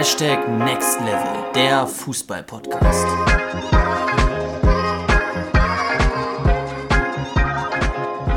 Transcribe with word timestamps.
Hashtag 0.00 0.48
Next 0.48 0.98
Level, 1.00 1.52
der 1.54 1.86
Fußball-Podcast. 1.86 3.04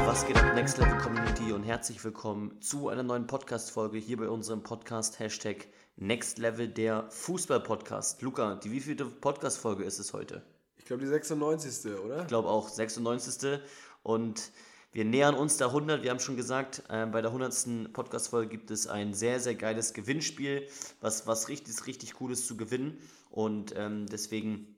Was 0.05 0.27
geht 0.27 0.35
ab 0.35 0.55
Next 0.55 0.77
Level 0.77 0.97
Community 0.97 1.53
und 1.53 1.63
herzlich 1.63 2.03
willkommen 2.03 2.59
zu 2.59 2.89
einer 2.89 3.03
neuen 3.03 3.27
Podcast-Folge 3.27 3.97
hier 3.97 4.17
bei 4.17 4.27
unserem 4.27 4.61
Podcast 4.61 5.19
Hashtag 5.19 5.67
Next 5.95 6.37
Level, 6.37 6.67
der 6.67 7.09
Fußball-Podcast. 7.09 8.21
Luca, 8.21 8.55
die 8.55 8.69
wievielte 8.69 9.05
Podcast-Folge 9.05 9.85
ist 9.85 9.99
es 9.99 10.11
heute? 10.11 10.43
Ich 10.75 10.83
glaube 10.83 11.03
die 11.03 11.07
96. 11.07 11.95
oder? 11.95 12.23
Ich 12.23 12.27
glaube 12.27 12.49
auch 12.49 12.67
96. 12.67 13.61
Und 14.01 14.51
wir 14.93 15.05
nähern 15.05 15.33
uns 15.33 15.57
der 15.57 15.67
100. 15.67 16.03
Wir 16.03 16.11
haben 16.11 16.19
schon 16.19 16.37
gesagt, 16.37 16.83
äh, 16.87 17.07
bei 17.07 17.21
der 17.21 17.31
100. 17.31 17.91
Podcast-Folge 17.93 18.49
gibt 18.49 18.69
es 18.69 18.85
ein 18.85 19.13
sehr, 19.13 19.39
sehr 19.39 19.55
geiles 19.55 19.93
Gewinnspiel, 19.93 20.67
was, 21.01 21.25
was 21.25 21.49
richtig, 21.49 21.87
richtig 21.87 22.13
Cooles 22.13 22.45
zu 22.45 22.55
gewinnen. 22.55 22.99
Und 23.31 23.73
ähm, 23.75 24.05
deswegen, 24.05 24.75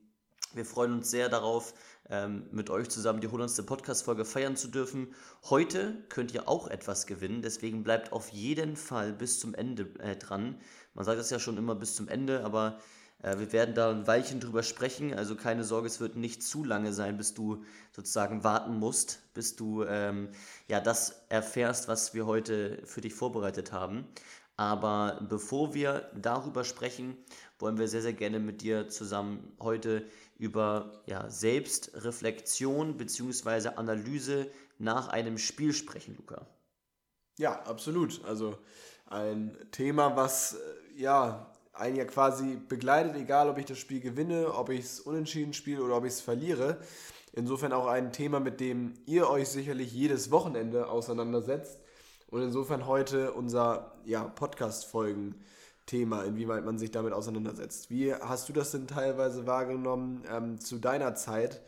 wir 0.54 0.64
freuen 0.64 0.94
uns 0.94 1.10
sehr 1.10 1.28
darauf, 1.28 1.74
ähm, 2.08 2.46
mit 2.50 2.70
euch 2.70 2.88
zusammen 2.88 3.20
die 3.20 3.26
100. 3.26 3.66
Podcast-Folge 3.66 4.24
feiern 4.24 4.56
zu 4.56 4.68
dürfen. 4.68 5.14
Heute 5.50 6.02
könnt 6.08 6.32
ihr 6.32 6.48
auch 6.48 6.68
etwas 6.68 7.06
gewinnen, 7.06 7.42
deswegen 7.42 7.84
bleibt 7.84 8.12
auf 8.12 8.30
jeden 8.30 8.76
Fall 8.76 9.12
bis 9.12 9.38
zum 9.38 9.54
Ende 9.54 9.90
äh, 9.98 10.16
dran. 10.16 10.58
Man 10.94 11.04
sagt 11.04 11.18
das 11.18 11.28
ja 11.28 11.38
schon 11.38 11.58
immer 11.58 11.74
bis 11.74 11.94
zum 11.94 12.08
Ende, 12.08 12.42
aber 12.42 12.78
wir 13.22 13.52
werden 13.52 13.74
da 13.74 13.90
ein 13.90 14.06
Weilchen 14.06 14.40
drüber 14.40 14.62
sprechen, 14.62 15.14
also 15.14 15.36
keine 15.36 15.64
Sorge, 15.64 15.86
es 15.86 16.00
wird 16.00 16.16
nicht 16.16 16.42
zu 16.42 16.64
lange 16.64 16.92
sein, 16.92 17.16
bis 17.16 17.34
du 17.34 17.64
sozusagen 17.92 18.44
warten 18.44 18.78
musst, 18.78 19.20
bis 19.34 19.56
du 19.56 19.84
ähm, 19.84 20.28
ja 20.68 20.80
das 20.80 21.22
erfährst, 21.28 21.88
was 21.88 22.14
wir 22.14 22.26
heute 22.26 22.82
für 22.84 23.00
dich 23.00 23.14
vorbereitet 23.14 23.72
haben. 23.72 24.06
Aber 24.56 25.26
bevor 25.28 25.74
wir 25.74 26.10
darüber 26.14 26.64
sprechen, 26.64 27.16
wollen 27.58 27.78
wir 27.78 27.88
sehr, 27.88 28.02
sehr 28.02 28.14
gerne 28.14 28.38
mit 28.38 28.62
dir 28.62 28.88
zusammen 28.88 29.52
heute 29.60 30.06
über 30.38 31.02
ja, 31.06 31.28
Selbstreflexion 31.28 32.96
bzw. 32.96 33.68
Analyse 33.76 34.50
nach 34.78 35.08
einem 35.08 35.38
Spiel 35.38 35.72
sprechen, 35.72 36.16
Luca. 36.16 36.46
Ja, 37.38 37.62
absolut. 37.62 38.24
Also 38.24 38.58
ein 39.06 39.56
Thema, 39.72 40.16
was 40.16 40.54
äh, 40.54 41.00
ja 41.00 41.52
einen 41.78 41.96
ja 41.96 42.04
quasi 42.04 42.58
begleitet, 42.68 43.16
egal 43.16 43.48
ob 43.48 43.58
ich 43.58 43.66
das 43.66 43.78
Spiel 43.78 44.00
gewinne, 44.00 44.54
ob 44.54 44.70
ich 44.70 44.80
es 44.80 45.00
unentschieden 45.00 45.52
spiele 45.52 45.82
oder 45.82 45.96
ob 45.96 46.04
ich 46.04 46.12
es 46.12 46.20
verliere. 46.20 46.78
Insofern 47.32 47.72
auch 47.72 47.86
ein 47.86 48.12
Thema, 48.12 48.40
mit 48.40 48.60
dem 48.60 48.94
ihr 49.04 49.28
euch 49.28 49.48
sicherlich 49.48 49.92
jedes 49.92 50.30
Wochenende 50.30 50.88
auseinandersetzt. 50.88 51.80
Und 52.28 52.42
insofern 52.42 52.86
heute 52.86 53.32
unser 53.32 53.92
ja, 54.04 54.24
Podcast-Folgen-Thema, 54.24 56.24
inwieweit 56.24 56.64
man 56.64 56.78
sich 56.78 56.90
damit 56.90 57.12
auseinandersetzt. 57.12 57.90
Wie 57.90 58.14
hast 58.14 58.48
du 58.48 58.52
das 58.52 58.72
denn 58.72 58.88
teilweise 58.88 59.46
wahrgenommen 59.46 60.24
ähm, 60.30 60.58
zu 60.58 60.78
deiner 60.78 61.14
Zeit, 61.14 61.62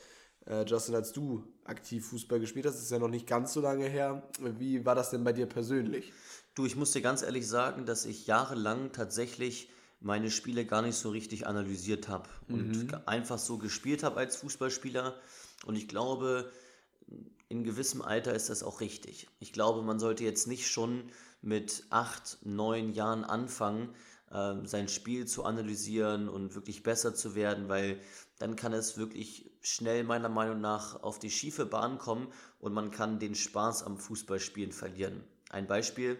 äh, 0.46 0.64
Justin, 0.64 0.94
als 0.94 1.12
du 1.12 1.44
aktiv 1.64 2.08
Fußball 2.08 2.40
gespielt 2.40 2.66
hast? 2.66 2.76
Das 2.76 2.84
ist 2.84 2.90
ja 2.90 2.98
noch 2.98 3.08
nicht 3.08 3.26
ganz 3.26 3.52
so 3.52 3.60
lange 3.60 3.86
her. 3.86 4.22
Wie 4.40 4.84
war 4.86 4.94
das 4.94 5.10
denn 5.10 5.22
bei 5.22 5.32
dir 5.32 5.46
persönlich? 5.46 6.12
Du, 6.54 6.66
ich 6.66 6.76
muss 6.76 6.92
dir 6.92 7.02
ganz 7.02 7.22
ehrlich 7.22 7.46
sagen, 7.46 7.86
dass 7.86 8.04
ich 8.04 8.26
jahrelang 8.26 8.90
tatsächlich 8.92 9.70
meine 10.00 10.30
Spiele 10.30 10.64
gar 10.64 10.82
nicht 10.82 10.96
so 10.96 11.10
richtig 11.10 11.46
analysiert 11.46 12.08
habe 12.08 12.28
und 12.48 12.84
mhm. 12.84 13.00
einfach 13.06 13.38
so 13.38 13.58
gespielt 13.58 14.02
habe 14.02 14.18
als 14.18 14.36
Fußballspieler. 14.36 15.14
Und 15.66 15.76
ich 15.76 15.88
glaube, 15.88 16.52
in 17.48 17.64
gewissem 17.64 18.02
Alter 18.02 18.34
ist 18.34 18.48
das 18.48 18.62
auch 18.62 18.80
richtig. 18.80 19.28
Ich 19.40 19.52
glaube, 19.52 19.82
man 19.82 19.98
sollte 19.98 20.24
jetzt 20.24 20.46
nicht 20.46 20.68
schon 20.68 21.10
mit 21.40 21.84
acht, 21.90 22.38
neun 22.42 22.92
Jahren 22.92 23.24
anfangen, 23.24 23.94
äh, 24.30 24.54
sein 24.64 24.88
Spiel 24.88 25.26
zu 25.26 25.44
analysieren 25.44 26.28
und 26.28 26.54
wirklich 26.54 26.82
besser 26.82 27.14
zu 27.14 27.34
werden, 27.34 27.68
weil 27.68 28.00
dann 28.38 28.54
kann 28.54 28.72
es 28.72 28.98
wirklich 28.98 29.50
schnell 29.62 30.04
meiner 30.04 30.28
Meinung 30.28 30.60
nach 30.60 31.02
auf 31.02 31.18
die 31.18 31.30
schiefe 31.30 31.66
Bahn 31.66 31.98
kommen 31.98 32.28
und 32.60 32.72
man 32.72 32.90
kann 32.90 33.18
den 33.18 33.34
Spaß 33.34 33.82
am 33.82 33.98
Fußballspielen 33.98 34.72
verlieren. 34.72 35.24
Ein 35.50 35.66
Beispiel, 35.66 36.18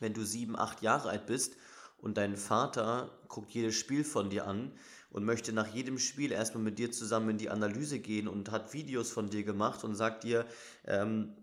wenn 0.00 0.14
du 0.14 0.24
sieben, 0.24 0.56
acht 0.56 0.82
Jahre 0.82 1.10
alt 1.10 1.26
bist 1.26 1.56
und 2.04 2.18
dein 2.18 2.36
Vater 2.36 3.18
guckt 3.28 3.50
jedes 3.52 3.74
Spiel 3.76 4.04
von 4.04 4.28
dir 4.28 4.46
an 4.46 4.72
und 5.10 5.24
möchte 5.24 5.54
nach 5.54 5.68
jedem 5.68 5.98
Spiel 5.98 6.32
erstmal 6.32 6.62
mit 6.62 6.78
dir 6.78 6.92
zusammen 6.92 7.30
in 7.30 7.38
die 7.38 7.48
Analyse 7.48 7.98
gehen 7.98 8.28
und 8.28 8.50
hat 8.50 8.74
Videos 8.74 9.10
von 9.10 9.30
dir 9.30 9.42
gemacht 9.42 9.84
und 9.84 9.94
sagt 9.94 10.24
dir, 10.24 10.44
ähm, 10.84 11.34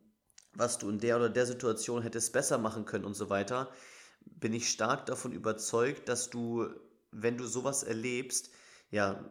was 0.53 0.77
du 0.77 0.89
in 0.89 0.99
der 0.99 1.17
oder 1.17 1.29
der 1.29 1.47
Situation 1.47 2.03
hättest 2.03 2.31
besser 2.31 2.59
machen 2.59 2.85
können 2.85 3.05
und 3.05 3.15
so 3.15 3.29
weiter, 3.29 3.71
bin 4.23 4.53
ich 4.53 4.69
stark 4.69 5.07
davon 5.07 5.31
überzeugt, 5.31 6.07
dass 6.07 6.29
du, 6.29 6.67
wenn 7.11 7.37
du 7.37 7.45
sowas 7.47 7.81
erlebst, 7.81 8.51
ja, 8.91 9.25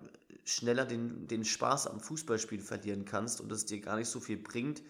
schneller 0.45 0.85
den, 0.85 1.29
den 1.29 1.45
Spaß 1.45 1.87
am 1.87 2.01
Fußballspielen 2.01 2.65
verlieren 2.65 3.05
kannst 3.05 3.41
und 3.41 3.53
es 3.53 3.67
dir 3.67 3.81
gar 3.81 3.97
nicht 3.97 4.09
so 4.09 4.19
viel 4.19 4.39
bringt, 4.39 4.83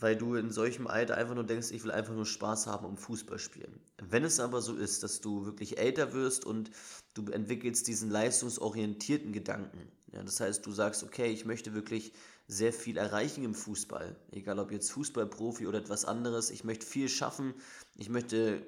weil 0.00 0.16
du 0.16 0.34
in 0.34 0.50
solchem 0.50 0.86
Alter 0.86 1.16
einfach 1.16 1.34
nur 1.34 1.44
denkst, 1.44 1.70
ich 1.70 1.82
will 1.84 1.90
einfach 1.90 2.14
nur 2.14 2.26
Spaß 2.26 2.66
haben 2.66 2.86
am 2.86 2.96
Fußball 2.96 3.38
spielen. 3.38 3.80
Wenn 3.98 4.24
es 4.24 4.40
aber 4.40 4.62
so 4.62 4.74
ist, 4.76 5.02
dass 5.02 5.20
du 5.20 5.44
wirklich 5.44 5.78
älter 5.78 6.12
wirst 6.12 6.44
und 6.44 6.70
du 7.14 7.30
entwickelst 7.30 7.86
diesen 7.88 8.10
leistungsorientierten 8.10 9.32
Gedanken, 9.32 9.90
ja, 10.12 10.22
das 10.22 10.40
heißt, 10.40 10.64
du 10.64 10.72
sagst, 10.72 11.02
okay, 11.02 11.30
ich 11.30 11.44
möchte 11.44 11.74
wirklich 11.74 12.12
sehr 12.46 12.72
viel 12.72 12.96
erreichen 12.96 13.44
im 13.44 13.54
Fußball, 13.54 14.16
egal 14.32 14.58
ob 14.58 14.72
jetzt 14.72 14.90
Fußballprofi 14.92 15.66
oder 15.66 15.78
etwas 15.78 16.06
anderes, 16.06 16.50
ich 16.50 16.64
möchte 16.64 16.86
viel 16.86 17.10
schaffen, 17.10 17.52
ich 17.94 18.08
möchte 18.08 18.62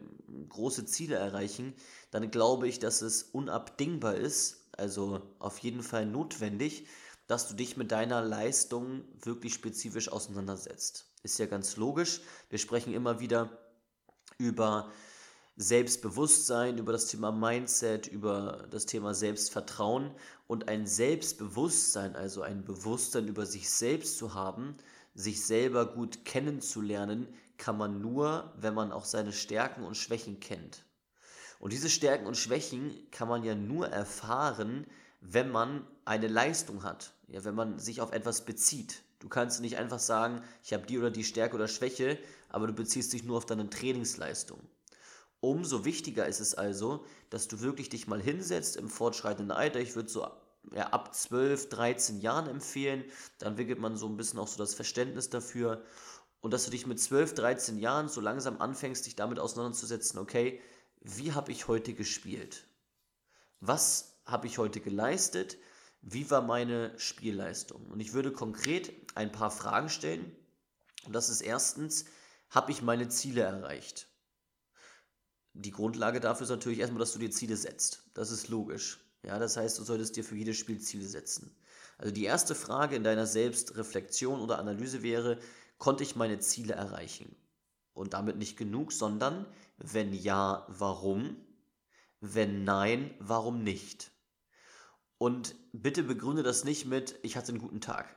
große 0.50 0.84
Ziele 0.84 1.14
erreichen, 1.14 1.72
dann 2.10 2.30
glaube 2.30 2.68
ich, 2.68 2.78
dass 2.78 3.00
es 3.00 3.22
unabdingbar 3.22 4.16
ist, 4.16 4.66
also 4.76 5.22
auf 5.38 5.58
jeden 5.58 5.82
Fall 5.82 6.04
notwendig, 6.04 6.86
dass 7.30 7.46
du 7.46 7.54
dich 7.54 7.76
mit 7.76 7.92
deiner 7.92 8.22
Leistung 8.22 9.04
wirklich 9.22 9.54
spezifisch 9.54 10.10
auseinandersetzt. 10.10 11.06
Ist 11.22 11.38
ja 11.38 11.46
ganz 11.46 11.76
logisch. 11.76 12.22
Wir 12.48 12.58
sprechen 12.58 12.92
immer 12.92 13.20
wieder 13.20 13.56
über 14.36 14.90
Selbstbewusstsein, 15.56 16.78
über 16.78 16.90
das 16.90 17.06
Thema 17.06 17.30
Mindset, 17.30 18.08
über 18.08 18.66
das 18.72 18.84
Thema 18.86 19.14
Selbstvertrauen 19.14 20.10
und 20.48 20.68
ein 20.68 20.88
Selbstbewusstsein, 20.88 22.16
also 22.16 22.42
ein 22.42 22.64
Bewusstsein 22.64 23.28
über 23.28 23.46
sich 23.46 23.70
selbst 23.70 24.18
zu 24.18 24.34
haben, 24.34 24.76
sich 25.14 25.46
selber 25.46 25.86
gut 25.86 26.24
kennenzulernen, 26.24 27.28
kann 27.58 27.78
man 27.78 28.00
nur, 28.00 28.52
wenn 28.56 28.74
man 28.74 28.90
auch 28.90 29.04
seine 29.04 29.32
Stärken 29.32 29.84
und 29.84 29.96
Schwächen 29.96 30.40
kennt. 30.40 30.84
Und 31.60 31.72
diese 31.72 31.90
Stärken 31.90 32.26
und 32.26 32.36
Schwächen 32.36 33.08
kann 33.12 33.28
man 33.28 33.44
ja 33.44 33.54
nur 33.54 33.88
erfahren, 33.88 34.84
wenn 35.20 35.48
man 35.48 35.86
eine 36.04 36.28
Leistung 36.28 36.82
hat, 36.82 37.12
ja, 37.28 37.44
wenn 37.44 37.54
man 37.54 37.78
sich 37.78 38.00
auf 38.00 38.12
etwas 38.12 38.44
bezieht. 38.44 39.02
Du 39.20 39.28
kannst 39.28 39.60
nicht 39.60 39.76
einfach 39.76 39.98
sagen, 39.98 40.42
ich 40.64 40.72
habe 40.72 40.86
die 40.86 40.98
oder 40.98 41.10
die 41.10 41.24
Stärke 41.24 41.54
oder 41.54 41.68
Schwäche, 41.68 42.18
aber 42.48 42.66
du 42.66 42.72
beziehst 42.72 43.12
dich 43.12 43.22
nur 43.22 43.36
auf 43.36 43.46
deine 43.46 43.68
Trainingsleistung. 43.68 44.58
Umso 45.40 45.84
wichtiger 45.84 46.26
ist 46.26 46.40
es 46.40 46.54
also, 46.54 47.04
dass 47.30 47.48
du 47.48 47.60
wirklich 47.60 47.88
dich 47.88 48.06
mal 48.06 48.20
hinsetzt 48.20 48.76
im 48.76 48.88
fortschreitenden 48.88 49.50
Alter. 49.50 49.80
Ich 49.80 49.94
würde 49.94 50.08
so 50.08 50.26
ja, 50.72 50.88
ab 50.88 51.14
12, 51.14 51.68
13 51.70 52.20
Jahren 52.20 52.46
empfehlen. 52.46 53.04
Da 53.38 53.46
entwickelt 53.46 53.78
man 53.78 53.96
so 53.96 54.06
ein 54.06 54.16
bisschen 54.16 54.38
auch 54.38 54.48
so 54.48 54.58
das 54.58 54.74
Verständnis 54.74 55.30
dafür. 55.30 55.82
Und 56.40 56.52
dass 56.52 56.64
du 56.64 56.70
dich 56.70 56.86
mit 56.86 57.00
12, 57.00 57.34
13 57.34 57.78
Jahren 57.78 58.08
so 58.08 58.20
langsam 58.20 58.60
anfängst, 58.60 59.06
dich 59.06 59.16
damit 59.16 59.38
auseinanderzusetzen, 59.38 60.18
okay, 60.18 60.60
wie 61.00 61.32
habe 61.32 61.52
ich 61.52 61.68
heute 61.68 61.94
gespielt? 61.94 62.66
Was 63.60 64.14
habe 64.24 64.46
ich 64.46 64.58
heute 64.58 64.80
geleistet? 64.80 65.58
Wie 66.02 66.30
war 66.30 66.42
meine 66.42 66.98
Spielleistung? 66.98 67.86
Und 67.86 68.00
ich 68.00 68.12
würde 68.12 68.32
konkret 68.32 68.92
ein 69.14 69.32
paar 69.32 69.50
Fragen 69.50 69.88
stellen. 69.88 70.34
Und 71.04 71.12
das 71.12 71.28
ist 71.28 71.40
erstens, 71.40 72.06
habe 72.48 72.72
ich 72.72 72.82
meine 72.82 73.08
Ziele 73.08 73.42
erreicht? 73.42 74.08
Die 75.52 75.72
Grundlage 75.72 76.20
dafür 76.20 76.44
ist 76.44 76.50
natürlich 76.50 76.78
erstmal, 76.78 77.00
dass 77.00 77.12
du 77.12 77.18
dir 77.18 77.30
Ziele 77.30 77.56
setzt. 77.56 78.04
Das 78.14 78.30
ist 78.30 78.48
logisch. 78.48 79.00
Ja, 79.22 79.38
das 79.38 79.56
heißt, 79.56 79.78
du 79.78 79.82
solltest 79.82 80.16
dir 80.16 80.24
für 80.24 80.36
jedes 80.36 80.56
Spiel 80.56 80.80
Ziele 80.80 81.04
setzen. 81.04 81.54
Also 81.98 82.12
die 82.14 82.24
erste 82.24 82.54
Frage 82.54 82.96
in 82.96 83.04
deiner 83.04 83.26
Selbstreflexion 83.26 84.40
oder 84.40 84.58
Analyse 84.58 85.02
wäre, 85.02 85.38
konnte 85.76 86.02
ich 86.02 86.16
meine 86.16 86.38
Ziele 86.38 86.74
erreichen? 86.74 87.36
Und 87.92 88.14
damit 88.14 88.36
nicht 88.36 88.56
genug, 88.56 88.92
sondern 88.92 89.46
wenn 89.76 90.14
ja, 90.14 90.64
warum? 90.68 91.36
Wenn 92.20 92.64
nein, 92.64 93.14
warum 93.18 93.62
nicht? 93.62 94.10
Und 95.20 95.54
bitte 95.74 96.02
begründe 96.02 96.42
das 96.42 96.64
nicht 96.64 96.86
mit, 96.86 97.18
ich 97.22 97.36
hatte 97.36 97.50
einen 97.52 97.60
guten 97.60 97.82
Tag, 97.82 98.16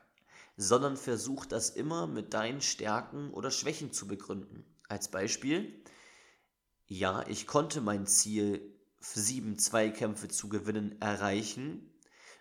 sondern 0.56 0.96
versuch 0.96 1.46
das 1.46 1.70
immer 1.70 2.08
mit 2.08 2.34
deinen 2.34 2.62
Stärken 2.62 3.32
oder 3.32 3.52
Schwächen 3.52 3.92
zu 3.92 4.08
begründen. 4.08 4.64
Als 4.88 5.12
Beispiel, 5.12 5.84
ja, 6.86 7.28
ich 7.28 7.46
konnte 7.46 7.82
mein 7.82 8.08
Ziel, 8.08 8.80
sieben 9.02 9.60
Zweikämpfe 9.60 10.30
zu 10.30 10.48
gewinnen, 10.48 10.96
erreichen, 11.02 11.94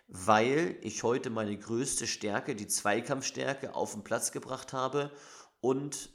weil 0.07 0.77
ich 0.79 1.03
heute 1.03 1.29
meine 1.29 1.59
größte 1.59 2.07
Stärke, 2.07 2.55
die 2.55 2.67
Zweikampfstärke, 2.67 3.75
auf 3.75 3.91
den 3.91 4.05
Platz 4.05 4.31
gebracht 4.31 4.71
habe 4.71 5.11
und 5.59 6.09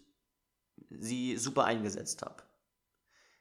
sie 0.88 1.36
super 1.36 1.64
eingesetzt 1.64 2.22
habe. 2.22 2.44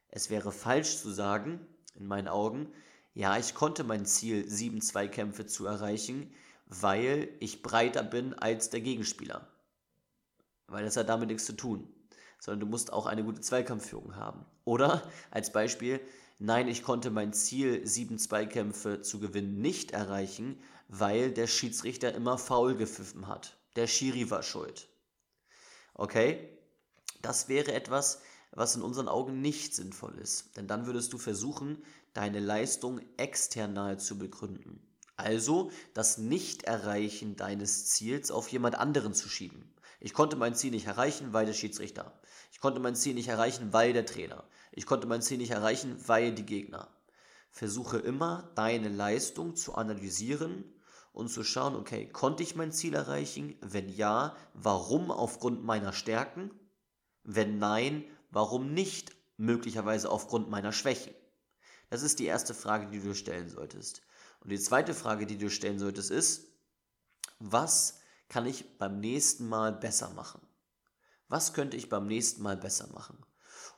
Es 0.09 0.29
wäre 0.29 0.51
falsch 0.51 0.97
zu 0.97 1.11
sagen, 1.11 1.65
in 1.95 2.07
meinen 2.07 2.27
Augen, 2.27 2.73
ja, 3.17 3.35
ich 3.35 3.55
konnte 3.55 3.83
mein 3.83 4.05
Ziel, 4.05 4.47
sieben 4.47 4.79
Zweikämpfe 4.79 5.47
zu 5.47 5.65
erreichen, 5.65 6.31
weil 6.67 7.29
ich 7.39 7.63
breiter 7.63 8.03
bin 8.03 8.35
als 8.35 8.69
der 8.69 8.81
Gegenspieler. 8.81 9.47
Weil 10.67 10.85
das 10.85 10.97
hat 10.97 11.09
damit 11.09 11.29
nichts 11.29 11.47
zu 11.47 11.53
tun. 11.53 11.91
Sondern 12.39 12.59
du 12.59 12.65
musst 12.67 12.93
auch 12.93 13.07
eine 13.07 13.23
gute 13.23 13.41
Zweikampfführung 13.41 14.15
haben. 14.15 14.45
Oder 14.65 15.01
als 15.31 15.51
Beispiel, 15.51 15.99
nein, 16.37 16.67
ich 16.67 16.83
konnte 16.83 17.09
mein 17.09 17.33
Ziel, 17.33 17.87
sieben 17.87 18.19
Zweikämpfe 18.19 19.01
zu 19.01 19.19
gewinnen, 19.19 19.61
nicht 19.61 19.93
erreichen, 19.93 20.61
weil 20.87 21.31
der 21.31 21.47
Schiedsrichter 21.47 22.13
immer 22.13 22.37
faul 22.37 22.75
gepfiffen 22.75 23.27
hat. 23.27 23.57
Der 23.77 23.87
Schiri 23.87 24.29
war 24.29 24.43
schuld. 24.43 24.89
Okay? 25.95 26.55
Das 27.23 27.49
wäre 27.49 27.73
etwas, 27.73 28.21
was 28.51 28.75
in 28.75 28.81
unseren 28.81 29.07
Augen 29.07 29.41
nicht 29.41 29.75
sinnvoll 29.75 30.17
ist. 30.19 30.55
Denn 30.57 30.67
dann 30.67 30.85
würdest 30.85 31.13
du 31.13 31.17
versuchen, 31.17 31.83
deine 32.13 32.39
Leistung 32.39 32.99
external 33.17 33.99
zu 33.99 34.17
begründen. 34.17 34.81
Also 35.15 35.71
das 35.93 36.17
Nicht-Erreichen 36.17 37.35
deines 37.35 37.87
Ziels 37.87 38.31
auf 38.31 38.49
jemand 38.49 38.75
anderen 38.75 39.13
zu 39.13 39.29
schieben. 39.29 39.73
Ich 39.99 40.13
konnte 40.13 40.35
mein 40.35 40.53
Ziel 40.53 40.71
nicht 40.71 40.85
erreichen, 40.85 41.33
weil 41.33 41.47
der 41.47 41.53
Schiedsrichter. 41.53 42.19
Ich 42.51 42.59
konnte 42.59 42.79
mein 42.79 42.95
Ziel 42.95 43.15
nicht 43.15 43.29
erreichen, 43.29 43.73
weil 43.73 43.93
der 43.93 44.05
Trainer. 44.05 44.43
Ich 44.71 44.85
konnte 44.85 45.07
mein 45.07 45.23
Ziel 45.23 45.39
nicht 45.39 45.51
erreichen, 45.51 45.97
weil 46.07 46.33
die 46.33 46.45
Gegner. 46.45 46.89
Versuche 47.49 47.97
immer, 47.97 48.51
deine 48.53 48.89
Leistung 48.89 49.55
zu 49.55 49.73
analysieren 49.73 50.63
und 51.13 51.29
zu 51.29 51.43
schauen, 51.43 51.75
okay, 51.75 52.07
konnte 52.07 52.43
ich 52.43 52.55
mein 52.55 52.71
Ziel 52.71 52.93
erreichen? 52.93 53.55
Wenn 53.61 53.89
ja, 53.89 54.35
warum 54.53 55.09
aufgrund 55.09 55.63
meiner 55.63 55.93
Stärken? 55.93 56.51
Wenn 57.23 57.57
nein, 57.57 58.05
warum 58.37 58.71
nicht 58.71 59.15
möglicherweise 59.37 60.11
aufgrund 60.11 60.47
meiner 60.47 60.71
Schwächen? 60.71 61.15
Das 61.89 62.03
ist 62.03 62.19
die 62.19 62.27
erste 62.27 62.53
Frage, 62.53 62.85
die 62.85 62.99
du 62.99 63.15
stellen 63.15 63.49
solltest. 63.49 64.03
Und 64.41 64.51
die 64.51 64.59
zweite 64.59 64.93
Frage, 64.93 65.25
die 65.25 65.39
du 65.39 65.49
stellen 65.49 65.79
solltest, 65.79 66.11
ist, 66.11 66.45
was 67.39 67.95
kann 68.29 68.45
ich 68.45 68.77
beim 68.77 68.99
nächsten 68.99 69.49
Mal 69.49 69.73
besser 69.73 70.09
machen? 70.09 70.39
Was 71.27 71.53
könnte 71.53 71.77
ich 71.77 71.89
beim 71.89 72.05
nächsten 72.05 72.43
Mal 72.43 72.57
besser 72.57 72.85
machen? 72.93 73.17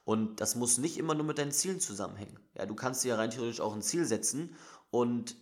Und 0.03 0.41
das 0.41 0.55
muss 0.55 0.77
nicht 0.77 0.97
immer 0.97 1.15
nur 1.15 1.25
mit 1.25 1.37
deinen 1.37 1.53
Zielen 1.53 1.79
zusammenhängen. 1.79 2.37
Ja, 2.53 2.65
du 2.65 2.75
kannst 2.75 3.05
dir 3.05 3.09
ja 3.09 3.15
rein 3.15 3.31
theoretisch 3.31 3.61
auch 3.61 3.73
ein 3.73 3.81
Ziel 3.81 4.03
setzen 4.03 4.57
und 4.91 5.37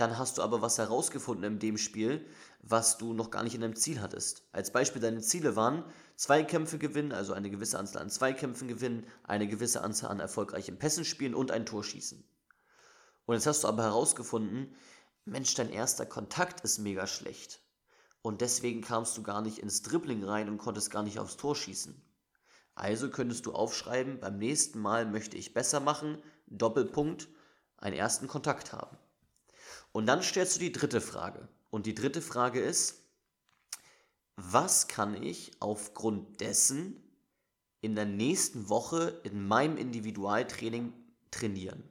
dann 0.00 0.18
hast 0.18 0.38
du 0.38 0.42
aber 0.42 0.62
was 0.62 0.78
herausgefunden 0.78 1.44
in 1.44 1.58
dem 1.58 1.76
Spiel, 1.76 2.26
was 2.62 2.98
du 2.98 3.12
noch 3.12 3.30
gar 3.30 3.42
nicht 3.42 3.54
in 3.54 3.60
deinem 3.60 3.76
Ziel 3.76 4.00
hattest. 4.00 4.44
Als 4.52 4.72
Beispiel, 4.72 5.00
deine 5.00 5.20
Ziele 5.20 5.56
waren 5.56 5.84
Zweikämpfe 6.16 6.78
gewinnen, 6.78 7.12
also 7.12 7.32
eine 7.32 7.50
gewisse 7.50 7.78
Anzahl 7.78 8.02
an 8.02 8.10
Zweikämpfen 8.10 8.68
gewinnen, 8.68 9.06
eine 9.24 9.48
gewisse 9.48 9.82
Anzahl 9.82 10.10
an 10.10 10.20
erfolgreichen 10.20 10.78
Pässen 10.78 11.04
spielen 11.04 11.34
und 11.34 11.50
ein 11.50 11.66
Tor 11.66 11.84
schießen. 11.84 12.22
Und 13.26 13.34
jetzt 13.34 13.46
hast 13.46 13.64
du 13.64 13.68
aber 13.68 13.82
herausgefunden, 13.84 14.74
Mensch, 15.24 15.54
dein 15.54 15.70
erster 15.70 16.06
Kontakt 16.06 16.60
ist 16.62 16.78
mega 16.78 17.06
schlecht. 17.06 17.60
Und 18.22 18.40
deswegen 18.40 18.82
kamst 18.82 19.16
du 19.16 19.22
gar 19.22 19.40
nicht 19.40 19.58
ins 19.58 19.82
Dribbling 19.82 20.24
rein 20.24 20.48
und 20.48 20.58
konntest 20.58 20.90
gar 20.90 21.02
nicht 21.02 21.18
aufs 21.18 21.36
Tor 21.36 21.56
schießen. 21.56 22.02
Also 22.74 23.10
könntest 23.10 23.46
du 23.46 23.52
aufschreiben, 23.52 24.20
beim 24.20 24.38
nächsten 24.38 24.78
Mal 24.78 25.06
möchte 25.06 25.36
ich 25.36 25.54
besser 25.54 25.80
machen, 25.80 26.22
Doppelpunkt, 26.46 27.28
einen 27.76 27.96
ersten 27.96 28.28
Kontakt 28.28 28.72
haben. 28.72 28.96
Und 29.92 30.06
dann 30.06 30.22
stellst 30.22 30.56
du 30.56 30.60
die 30.60 30.72
dritte 30.72 31.00
Frage. 31.00 31.48
Und 31.70 31.86
die 31.86 31.94
dritte 31.94 32.22
Frage 32.22 32.60
ist, 32.60 33.00
was 34.36 34.88
kann 34.88 35.20
ich 35.22 35.52
aufgrund 35.60 36.40
dessen 36.40 37.02
in 37.80 37.94
der 37.94 38.06
nächsten 38.06 38.68
Woche 38.68 39.20
in 39.24 39.46
meinem 39.46 39.76
Individualtraining 39.76 40.92
trainieren? 41.30 41.82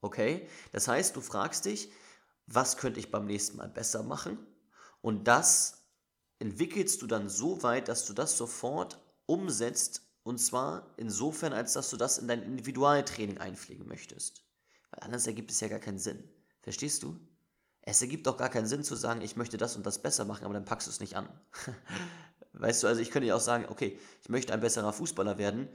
Okay? 0.00 0.48
Das 0.72 0.88
heißt, 0.88 1.16
du 1.16 1.20
fragst 1.20 1.64
dich, 1.64 1.90
was 2.46 2.76
könnte 2.76 3.00
ich 3.00 3.10
beim 3.10 3.26
nächsten 3.26 3.56
Mal 3.56 3.68
besser 3.68 4.02
machen? 4.02 4.38
Und 5.00 5.24
das 5.24 5.84
entwickelst 6.38 7.00
du 7.02 7.06
dann 7.06 7.28
so 7.28 7.62
weit, 7.62 7.88
dass 7.88 8.04
du 8.04 8.12
das 8.12 8.36
sofort 8.36 8.98
umsetzt. 9.26 10.02
Und 10.22 10.38
zwar 10.38 10.94
insofern, 10.96 11.52
als 11.52 11.72
dass 11.74 11.90
du 11.90 11.96
das 11.96 12.18
in 12.18 12.28
dein 12.28 12.42
Individualtraining 12.42 13.38
einpflegen 13.38 13.86
möchtest. 13.86 14.44
Weil 14.90 15.04
anders 15.04 15.26
ergibt 15.26 15.50
es 15.50 15.60
ja 15.60 15.68
gar 15.68 15.78
keinen 15.78 15.98
Sinn. 15.98 16.22
Verstehst 16.64 17.02
du? 17.02 17.20
Es 17.82 18.00
ergibt 18.00 18.26
doch 18.26 18.38
gar 18.38 18.48
keinen 18.48 18.66
Sinn 18.66 18.82
zu 18.82 18.96
sagen, 18.96 19.20
ich 19.20 19.36
möchte 19.36 19.58
das 19.58 19.76
und 19.76 19.84
das 19.84 20.00
besser 20.00 20.24
machen, 20.24 20.46
aber 20.46 20.54
dann 20.54 20.64
packst 20.64 20.86
du 20.86 20.90
es 20.90 20.98
nicht 20.98 21.14
an. 21.14 21.28
weißt 22.54 22.82
du, 22.82 22.86
also 22.86 23.02
ich 23.02 23.10
könnte 23.10 23.28
ja 23.28 23.36
auch 23.36 23.40
sagen, 23.40 23.66
okay, 23.68 23.98
ich 24.22 24.30
möchte 24.30 24.54
ein 24.54 24.60
besserer 24.60 24.94
Fußballer 24.94 25.36
werden, 25.36 25.68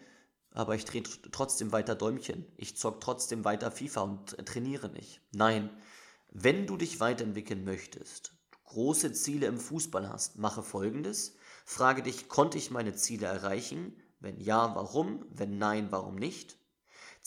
aber 0.49 0.73
ich 0.73 0.85
drehe 0.85 1.03
trotzdem 1.03 1.71
weiter 1.71 1.93
Däumchen. 1.93 2.43
Ich 2.57 2.75
zock 2.75 3.01
trotzdem 3.01 3.45
weiter 3.45 3.69
FIFA 3.69 4.01
und 4.01 4.47
trainiere 4.47 4.89
nicht. 4.89 5.21
Nein, 5.31 5.69
wenn 6.31 6.65
du 6.65 6.75
dich 6.75 6.99
weiterentwickeln 6.99 7.63
möchtest, 7.63 8.33
große 8.63 9.13
Ziele 9.13 9.45
im 9.45 9.59
Fußball 9.59 10.09
hast, 10.09 10.39
mache 10.39 10.63
folgendes. 10.63 11.35
Frage 11.65 12.01
dich, 12.01 12.29
konnte 12.29 12.57
ich 12.57 12.71
meine 12.71 12.95
Ziele 12.95 13.27
erreichen? 13.27 13.95
Wenn 14.19 14.39
ja, 14.39 14.73
warum? 14.73 15.23
Wenn 15.29 15.59
nein, 15.59 15.91
warum 15.91 16.15
nicht? 16.15 16.58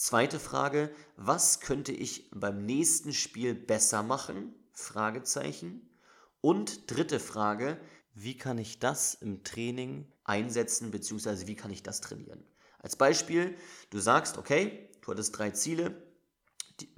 Zweite 0.05 0.37
Frage, 0.37 0.93
was 1.15 1.61
könnte 1.61 1.93
ich 1.93 2.29
beim 2.31 2.65
nächsten 2.65 3.13
Spiel 3.13 3.55
besser 3.55 4.03
machen? 4.03 4.53
Fragezeichen. 4.73 5.89
Und 6.41 6.91
dritte 6.91 7.21
Frage, 7.21 7.79
wie 8.13 8.35
kann 8.37 8.57
ich 8.57 8.79
das 8.79 9.13
im 9.13 9.45
Training 9.45 10.05
einsetzen, 10.25 10.91
beziehungsweise 10.91 11.47
wie 11.47 11.55
kann 11.55 11.71
ich 11.71 11.83
das 11.83 12.01
trainieren? 12.01 12.43
Als 12.79 12.97
Beispiel, 12.97 13.55
du 13.91 13.99
sagst, 13.99 14.37
okay, 14.37 14.89
du 14.99 15.11
hattest 15.11 15.37
drei 15.37 15.51
Ziele, 15.51 15.95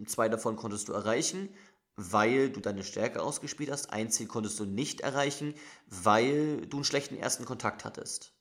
zwei 0.08 0.28
davon 0.28 0.56
konntest 0.56 0.88
du 0.88 0.94
erreichen, 0.94 1.50
weil 1.98 2.50
du 2.50 2.60
deine 2.60 2.84
Stärke 2.84 3.22
ausgespielt 3.22 3.70
hast. 3.70 3.92
Ein 3.92 4.10
Ziel 4.10 4.26
konntest 4.26 4.60
du 4.60 4.66
nicht 4.66 5.02
erreichen, 5.02 5.54
weil 5.86 6.66
du 6.66 6.78
einen 6.78 6.84
schlechten 6.84 7.18
ersten 7.18 7.46
Kontakt 7.46 7.86
hattest. 7.86 8.35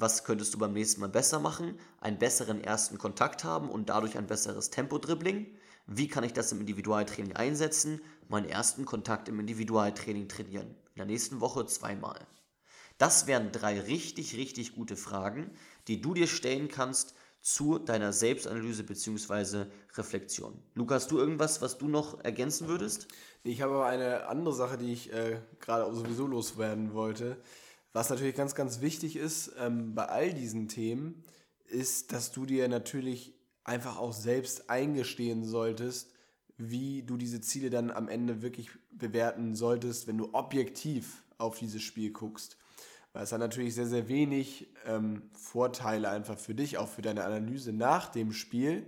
Was 0.00 0.24
könntest 0.24 0.54
du 0.54 0.58
beim 0.58 0.72
nächsten 0.72 1.02
Mal 1.02 1.10
besser 1.10 1.40
machen? 1.40 1.78
Einen 2.00 2.18
besseren 2.18 2.64
ersten 2.64 2.96
Kontakt 2.96 3.44
haben 3.44 3.68
und 3.68 3.90
dadurch 3.90 4.16
ein 4.16 4.26
besseres 4.26 4.70
Tempo-Dribbling. 4.70 5.46
Wie 5.86 6.08
kann 6.08 6.24
ich 6.24 6.32
das 6.32 6.50
im 6.52 6.60
Individualtraining 6.60 7.36
einsetzen? 7.36 8.00
Meinen 8.26 8.48
ersten 8.48 8.86
Kontakt 8.86 9.28
im 9.28 9.38
Individualtraining 9.38 10.26
trainieren. 10.26 10.68
In 10.68 10.96
der 10.96 11.04
nächsten 11.04 11.42
Woche 11.42 11.66
zweimal. 11.66 12.18
Das 12.96 13.26
wären 13.26 13.52
drei 13.52 13.78
richtig, 13.78 14.38
richtig 14.38 14.74
gute 14.74 14.96
Fragen, 14.96 15.50
die 15.86 16.00
du 16.00 16.14
dir 16.14 16.28
stellen 16.28 16.68
kannst 16.68 17.14
zu 17.42 17.78
deiner 17.78 18.14
Selbstanalyse 18.14 18.84
bzw. 18.84 19.66
Reflexion. 19.98 20.62
Lukas, 20.74 21.02
hast 21.02 21.10
du 21.10 21.18
irgendwas, 21.18 21.60
was 21.60 21.76
du 21.76 21.88
noch 21.88 22.24
ergänzen 22.24 22.68
würdest? 22.68 23.06
Ich 23.42 23.60
habe 23.60 23.74
aber 23.74 23.86
eine 23.86 24.28
andere 24.28 24.54
Sache, 24.54 24.78
die 24.78 24.94
ich 24.94 25.12
äh, 25.12 25.40
gerade 25.60 25.94
sowieso 25.94 26.26
loswerden 26.26 26.94
wollte. 26.94 27.36
Was 27.92 28.10
natürlich 28.10 28.36
ganz, 28.36 28.54
ganz 28.54 28.80
wichtig 28.80 29.16
ist 29.16 29.52
ähm, 29.58 29.94
bei 29.94 30.06
all 30.06 30.32
diesen 30.32 30.68
Themen, 30.68 31.24
ist, 31.66 32.12
dass 32.12 32.32
du 32.32 32.46
dir 32.46 32.68
natürlich 32.68 33.34
einfach 33.64 33.98
auch 33.98 34.12
selbst 34.12 34.70
eingestehen 34.70 35.44
solltest, 35.44 36.12
wie 36.56 37.02
du 37.02 37.16
diese 37.16 37.40
Ziele 37.40 37.70
dann 37.70 37.90
am 37.90 38.08
Ende 38.08 38.42
wirklich 38.42 38.70
bewerten 38.90 39.54
solltest, 39.54 40.06
wenn 40.06 40.18
du 40.18 40.34
objektiv 40.34 41.22
auf 41.38 41.58
dieses 41.58 41.82
Spiel 41.82 42.12
guckst. 42.12 42.58
Weil 43.12 43.24
es 43.24 43.32
hat 43.32 43.40
natürlich 43.40 43.74
sehr, 43.74 43.86
sehr 43.86 44.08
wenig 44.08 44.72
ähm, 44.86 45.22
Vorteile 45.32 46.10
einfach 46.10 46.38
für 46.38 46.54
dich, 46.54 46.78
auch 46.78 46.88
für 46.88 47.02
deine 47.02 47.24
Analyse 47.24 47.72
nach 47.72 48.08
dem 48.08 48.32
Spiel 48.32 48.86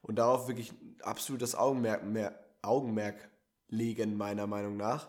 und 0.00 0.16
darauf 0.16 0.48
wirklich 0.48 0.72
absolut 1.02 1.42
das 1.42 1.54
Augenmerk, 1.54 2.04
mehr, 2.04 2.38
Augenmerk 2.62 3.28
legen, 3.68 4.16
meiner 4.16 4.46
Meinung 4.46 4.76
nach 4.76 5.08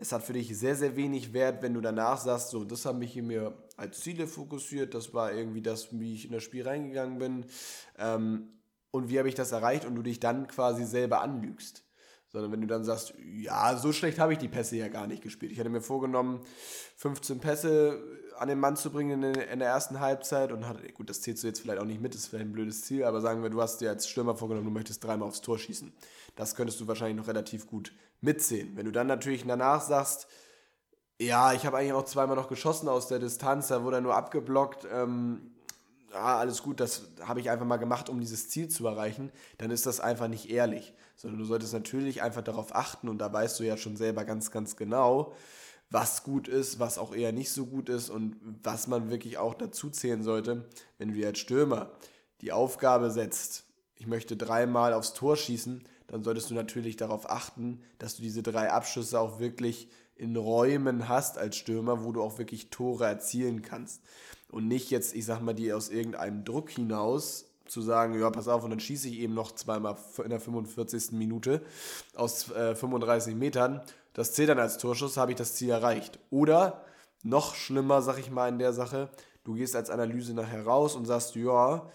es 0.00 0.12
hat 0.12 0.22
für 0.22 0.32
dich 0.32 0.58
sehr, 0.58 0.74
sehr 0.74 0.96
wenig 0.96 1.34
Wert, 1.34 1.62
wenn 1.62 1.74
du 1.74 1.80
danach 1.82 2.18
sagst, 2.18 2.50
so, 2.50 2.64
das 2.64 2.86
habe 2.86 3.04
ich 3.04 3.14
mir 3.16 3.52
als 3.76 4.00
Ziele 4.00 4.26
fokussiert, 4.26 4.94
das 4.94 5.12
war 5.12 5.32
irgendwie 5.32 5.60
das, 5.60 5.88
wie 5.92 6.14
ich 6.14 6.24
in 6.24 6.32
das 6.32 6.42
Spiel 6.42 6.66
reingegangen 6.66 7.18
bin 7.18 7.44
ähm, 7.98 8.48
und 8.90 9.10
wie 9.10 9.18
habe 9.18 9.28
ich 9.28 9.34
das 9.34 9.52
erreicht 9.52 9.84
und 9.84 9.94
du 9.94 10.02
dich 10.02 10.18
dann 10.18 10.46
quasi 10.46 10.84
selber 10.84 11.20
anlügst. 11.20 11.84
Sondern 12.30 12.52
wenn 12.52 12.60
du 12.60 12.66
dann 12.66 12.84
sagst, 12.84 13.14
ja, 13.18 13.76
so 13.76 13.92
schlecht 13.92 14.18
habe 14.18 14.32
ich 14.32 14.38
die 14.38 14.48
Pässe 14.48 14.76
ja 14.76 14.88
gar 14.88 15.06
nicht 15.06 15.22
gespielt. 15.22 15.52
Ich 15.52 15.58
hatte 15.58 15.68
mir 15.68 15.80
vorgenommen, 15.82 16.40
15 16.96 17.40
Pässe 17.40 18.00
an 18.40 18.48
den 18.48 18.58
Mann 18.58 18.74
zu 18.74 18.90
bringen 18.90 19.22
in, 19.22 19.34
in 19.34 19.58
der 19.58 19.68
ersten 19.68 20.00
Halbzeit 20.00 20.50
und 20.50 20.66
hatte, 20.66 20.90
gut, 20.92 21.10
das 21.10 21.20
zählst 21.20 21.42
du 21.42 21.46
jetzt 21.46 21.60
vielleicht 21.60 21.78
auch 21.78 21.84
nicht 21.84 22.00
mit, 22.00 22.14
das 22.14 22.22
ist 22.22 22.28
vielleicht 22.28 22.46
ein 22.46 22.52
blödes 22.52 22.82
Ziel, 22.82 23.04
aber 23.04 23.20
sagen 23.20 23.42
wir, 23.42 23.50
du 23.50 23.60
hast 23.60 23.82
dir 23.82 23.90
als 23.90 24.08
Stürmer 24.08 24.34
vorgenommen, 24.34 24.66
du 24.66 24.72
möchtest 24.72 25.04
dreimal 25.04 25.28
aufs 25.28 25.42
Tor 25.42 25.58
schießen. 25.58 25.92
Das 26.36 26.54
könntest 26.54 26.80
du 26.80 26.88
wahrscheinlich 26.88 27.18
noch 27.18 27.28
relativ 27.28 27.66
gut 27.66 27.92
mitsehen. 28.22 28.76
Wenn 28.76 28.86
du 28.86 28.92
dann 28.92 29.06
natürlich 29.06 29.44
danach 29.46 29.82
sagst, 29.82 30.26
ja, 31.20 31.52
ich 31.52 31.66
habe 31.66 31.76
eigentlich 31.76 31.92
auch 31.92 32.06
zweimal 32.06 32.34
noch 32.34 32.48
geschossen 32.48 32.88
aus 32.88 33.08
der 33.08 33.18
Distanz, 33.18 33.68
da 33.68 33.84
wurde 33.84 33.98
er 33.98 34.00
nur 34.00 34.16
abgeblockt, 34.16 34.86
ähm, 34.90 35.52
ja, 36.10 36.38
alles 36.38 36.62
gut, 36.62 36.80
das 36.80 37.02
habe 37.20 37.40
ich 37.40 37.50
einfach 37.50 37.66
mal 37.66 37.76
gemacht, 37.76 38.08
um 38.08 38.20
dieses 38.20 38.48
Ziel 38.48 38.68
zu 38.68 38.86
erreichen, 38.86 39.30
dann 39.58 39.70
ist 39.70 39.84
das 39.84 40.00
einfach 40.00 40.28
nicht 40.28 40.50
ehrlich. 40.50 40.94
Sondern 41.14 41.38
du 41.40 41.44
solltest 41.44 41.74
natürlich 41.74 42.22
einfach 42.22 42.42
darauf 42.42 42.74
achten 42.74 43.10
und 43.10 43.18
da 43.18 43.30
weißt 43.30 43.60
du 43.60 43.64
ja 43.64 43.76
schon 43.76 43.98
selber 43.98 44.24
ganz, 44.24 44.50
ganz 44.50 44.76
genau, 44.76 45.34
was 45.90 46.22
gut 46.22 46.48
ist, 46.48 46.78
was 46.78 46.98
auch 46.98 47.14
eher 47.14 47.32
nicht 47.32 47.50
so 47.50 47.66
gut 47.66 47.88
ist 47.88 48.10
und 48.10 48.36
was 48.62 48.86
man 48.86 49.10
wirklich 49.10 49.38
auch 49.38 49.54
dazu 49.54 49.90
zählen 49.90 50.22
sollte, 50.22 50.68
wenn 50.98 51.12
du 51.12 51.26
als 51.26 51.38
Stürmer 51.38 51.90
die 52.40 52.52
Aufgabe 52.52 53.10
setzt, 53.10 53.64
ich 53.96 54.06
möchte 54.06 54.36
dreimal 54.36 54.94
aufs 54.94 55.12
Tor 55.12 55.36
schießen, 55.36 55.84
dann 56.06 56.24
solltest 56.24 56.50
du 56.50 56.54
natürlich 56.54 56.96
darauf 56.96 57.28
achten, 57.28 57.82
dass 57.98 58.16
du 58.16 58.22
diese 58.22 58.42
drei 58.42 58.70
Abschüsse 58.70 59.20
auch 59.20 59.40
wirklich 59.40 59.88
in 60.16 60.36
Räumen 60.36 61.08
hast 61.08 61.38
als 61.38 61.56
Stürmer, 61.56 62.04
wo 62.04 62.12
du 62.12 62.22
auch 62.22 62.38
wirklich 62.38 62.70
Tore 62.70 63.06
erzielen 63.06 63.62
kannst. 63.62 64.02
Und 64.50 64.68
nicht 64.68 64.90
jetzt, 64.90 65.14
ich 65.14 65.24
sag 65.24 65.40
mal, 65.40 65.54
die 65.54 65.72
aus 65.72 65.88
irgendeinem 65.88 66.44
Druck 66.44 66.70
hinaus 66.70 67.46
zu 67.66 67.80
sagen, 67.80 68.18
ja, 68.18 68.28
pass 68.30 68.48
auf, 68.48 68.64
und 68.64 68.70
dann 68.70 68.80
schieße 68.80 69.08
ich 69.08 69.20
eben 69.20 69.34
noch 69.34 69.52
zweimal 69.52 69.96
in 70.22 70.30
der 70.30 70.40
45. 70.40 71.12
Minute 71.12 71.62
aus 72.14 72.50
äh, 72.50 72.74
35 72.74 73.34
Metern. 73.34 73.80
Das 74.12 74.32
zählt 74.32 74.48
dann 74.48 74.58
als 74.58 74.78
Torschuss, 74.78 75.16
habe 75.16 75.32
ich 75.32 75.38
das 75.38 75.54
Ziel 75.54 75.70
erreicht. 75.70 76.18
Oder 76.30 76.84
noch 77.22 77.54
schlimmer, 77.54 78.02
sag 78.02 78.18
ich 78.18 78.30
mal, 78.30 78.48
in 78.48 78.58
der 78.58 78.72
Sache, 78.72 79.10
du 79.44 79.54
gehst 79.54 79.76
als 79.76 79.90
Analyse 79.90 80.34
nachher 80.34 80.64
raus 80.64 80.96
und 80.96 81.06
sagst, 81.06 81.34
ja, 81.34 81.88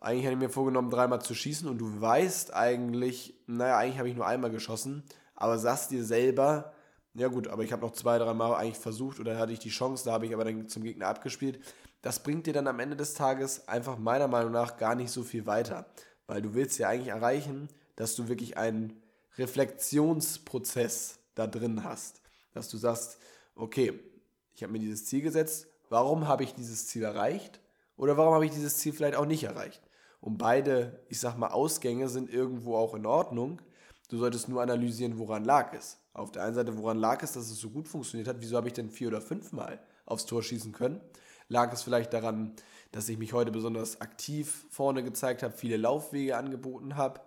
eigentlich 0.00 0.24
hätte 0.24 0.34
ich 0.34 0.40
mir 0.40 0.50
vorgenommen, 0.50 0.90
dreimal 0.90 1.20
zu 1.20 1.34
schießen 1.34 1.68
und 1.68 1.78
du 1.78 2.00
weißt 2.00 2.54
eigentlich, 2.54 3.34
naja, 3.46 3.76
eigentlich 3.76 3.98
habe 3.98 4.08
ich 4.08 4.16
nur 4.16 4.26
einmal 4.26 4.50
geschossen, 4.50 5.04
aber 5.34 5.58
sagst 5.58 5.90
dir 5.90 6.04
selber, 6.04 6.72
ja 7.14 7.28
gut, 7.28 7.48
aber 7.48 7.64
ich 7.64 7.72
habe 7.72 7.82
noch 7.82 7.92
zwei, 7.92 8.18
dreimal 8.18 8.54
eigentlich 8.54 8.78
versucht 8.78 9.20
oder 9.20 9.38
hatte 9.38 9.52
ich 9.52 9.58
die 9.58 9.70
Chance, 9.70 10.04
da 10.04 10.12
habe 10.12 10.26
ich 10.26 10.32
aber 10.32 10.44
dann 10.44 10.68
zum 10.68 10.84
Gegner 10.84 11.08
abgespielt 11.08 11.60
das 12.02 12.22
bringt 12.22 12.46
dir 12.46 12.52
dann 12.52 12.66
am 12.66 12.80
Ende 12.80 12.96
des 12.96 13.14
Tages 13.14 13.68
einfach 13.68 13.98
meiner 13.98 14.28
Meinung 14.28 14.52
nach 14.52 14.76
gar 14.76 14.94
nicht 14.94 15.10
so 15.10 15.22
viel 15.22 15.46
weiter. 15.46 15.86
Weil 16.26 16.42
du 16.42 16.54
willst 16.54 16.78
ja 16.78 16.88
eigentlich 16.88 17.08
erreichen, 17.08 17.68
dass 17.96 18.14
du 18.14 18.28
wirklich 18.28 18.56
einen 18.56 19.02
Reflexionsprozess 19.36 21.18
da 21.40 21.46
drin 21.46 21.84
hast. 21.84 22.20
Dass 22.52 22.68
du 22.68 22.76
sagst, 22.76 23.18
okay, 23.54 23.98
ich 24.54 24.62
habe 24.62 24.72
mir 24.72 24.78
dieses 24.78 25.06
Ziel 25.06 25.22
gesetzt, 25.22 25.68
warum 25.88 26.28
habe 26.28 26.44
ich 26.44 26.54
dieses 26.54 26.86
Ziel 26.86 27.02
erreicht? 27.02 27.60
Oder 27.96 28.16
warum 28.16 28.34
habe 28.34 28.46
ich 28.46 28.52
dieses 28.52 28.78
Ziel 28.78 28.92
vielleicht 28.92 29.16
auch 29.16 29.26
nicht 29.26 29.44
erreicht? 29.44 29.82
Und 30.20 30.38
beide, 30.38 31.04
ich 31.08 31.18
sag 31.20 31.36
mal, 31.36 31.48
Ausgänge 31.48 32.08
sind 32.08 32.30
irgendwo 32.30 32.76
auch 32.76 32.94
in 32.94 33.06
Ordnung. 33.06 33.62
Du 34.08 34.18
solltest 34.18 34.48
nur 34.48 34.62
analysieren, 34.62 35.18
woran 35.18 35.44
lag 35.44 35.72
es. 35.72 35.98
Auf 36.12 36.32
der 36.32 36.44
einen 36.44 36.54
Seite, 36.54 36.76
woran 36.76 36.98
lag 36.98 37.22
es, 37.22 37.32
dass 37.32 37.50
es 37.50 37.58
so 37.58 37.70
gut 37.70 37.88
funktioniert 37.88 38.28
hat. 38.28 38.36
Wieso 38.40 38.56
habe 38.56 38.68
ich 38.68 38.74
denn 38.74 38.90
vier 38.90 39.08
oder 39.08 39.20
fünfmal 39.20 39.80
aufs 40.04 40.26
Tor 40.26 40.42
schießen 40.42 40.72
können? 40.72 41.00
Lag 41.48 41.72
es 41.72 41.82
vielleicht 41.82 42.12
daran, 42.12 42.54
dass 42.92 43.08
ich 43.08 43.18
mich 43.18 43.32
heute 43.32 43.50
besonders 43.50 44.00
aktiv 44.00 44.66
vorne 44.70 45.02
gezeigt 45.02 45.42
habe, 45.42 45.54
viele 45.54 45.76
Laufwege 45.76 46.36
angeboten 46.36 46.96
habe? 46.96 47.20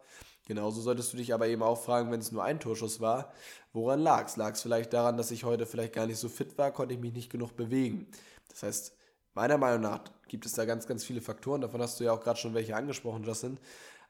Genauso 0.46 0.82
solltest 0.82 1.14
du 1.14 1.18
dich 1.18 1.34
aber 1.34 1.48
eben 1.48 1.64
auch 1.64 1.82
fragen, 1.82 2.12
wenn 2.12 2.20
es 2.20 2.32
nur 2.32 2.44
ein 2.44 2.60
Torschuss 2.60 3.00
war, 3.00 3.32
woran 3.72 4.02
lag 4.02 4.28
es? 4.28 4.36
Lag 4.36 4.54
es 4.54 4.62
vielleicht 4.62 4.92
daran, 4.92 5.16
dass 5.16 5.32
ich 5.32 5.46
heute 5.46 5.66
vielleicht 5.66 5.94
gar 5.94 6.06
nicht 6.06 6.20
so 6.20 6.28
fit 6.28 6.58
war, 6.58 6.72
konnte 6.72 6.94
ich 6.94 7.00
mich 7.00 7.14
nicht 7.14 7.32
genug 7.32 7.56
bewegen? 7.56 8.08
Das 8.50 8.64
heißt, 8.64 8.98
meiner 9.34 9.58
Meinung 9.58 9.82
nach 9.82 10.02
gibt 10.28 10.46
es 10.46 10.54
da 10.54 10.66
ganz, 10.66 10.86
ganz 10.86 11.06
viele 11.06 11.22
Faktoren, 11.22 11.62
davon 11.62 11.82
hast 11.82 12.00
du 12.00 12.04
ja 12.04 12.12
auch 12.12 12.22
gerade 12.22 12.40
schon 12.40 12.54
welche 12.54 12.76
angesprochen, 12.76 13.24
Justin. 13.24 13.58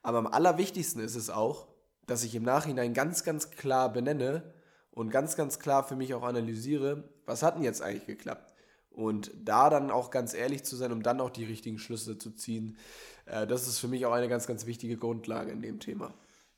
Aber 0.01 0.17
am 0.17 0.27
allerwichtigsten 0.27 1.01
ist 1.01 1.15
es 1.15 1.29
auch, 1.29 1.67
dass 2.07 2.23
ich 2.23 2.35
im 2.35 2.43
Nachhinein 2.43 2.93
ganz, 2.93 3.23
ganz 3.23 3.51
klar 3.51 3.91
benenne 3.93 4.53
und 4.91 5.09
ganz, 5.09 5.35
ganz 5.35 5.59
klar 5.59 5.83
für 5.83 5.95
mich 5.95 6.13
auch 6.13 6.23
analysiere, 6.23 7.09
was 7.25 7.43
hat 7.43 7.55
denn 7.55 7.63
jetzt 7.63 7.81
eigentlich 7.81 8.05
geklappt? 8.05 8.53
Und 8.91 9.31
da 9.43 9.69
dann 9.69 9.89
auch 9.89 10.11
ganz 10.11 10.33
ehrlich 10.33 10.63
zu 10.63 10.75
sein, 10.75 10.91
um 10.91 11.01
dann 11.01 11.21
auch 11.21 11.31
die 11.31 11.45
richtigen 11.45 11.79
Schlüsse 11.79 12.17
zu 12.17 12.31
ziehen, 12.31 12.77
äh, 13.25 13.47
das 13.47 13.67
ist 13.67 13.79
für 13.79 13.87
mich 13.87 14.05
auch 14.05 14.11
eine 14.11 14.27
ganz, 14.27 14.45
ganz 14.45 14.65
wichtige 14.65 14.97
Grundlage 14.97 15.51
in 15.51 15.61
dem 15.61 15.79
Thema. 15.79 16.13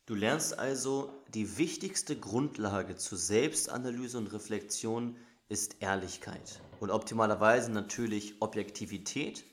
Du 0.06 0.14
lernst 0.14 0.56
also, 0.56 1.12
die 1.34 1.58
wichtigste 1.58 2.16
Grundlage 2.16 2.94
zur 2.94 3.18
Selbstanalyse 3.18 4.18
und 4.18 4.32
Reflexion 4.32 5.16
ist 5.48 5.82
Ehrlichkeit 5.82 6.60
und 6.78 6.92
optimalerweise 6.92 7.72
natürlich 7.72 8.40
Objektivität. 8.40 9.44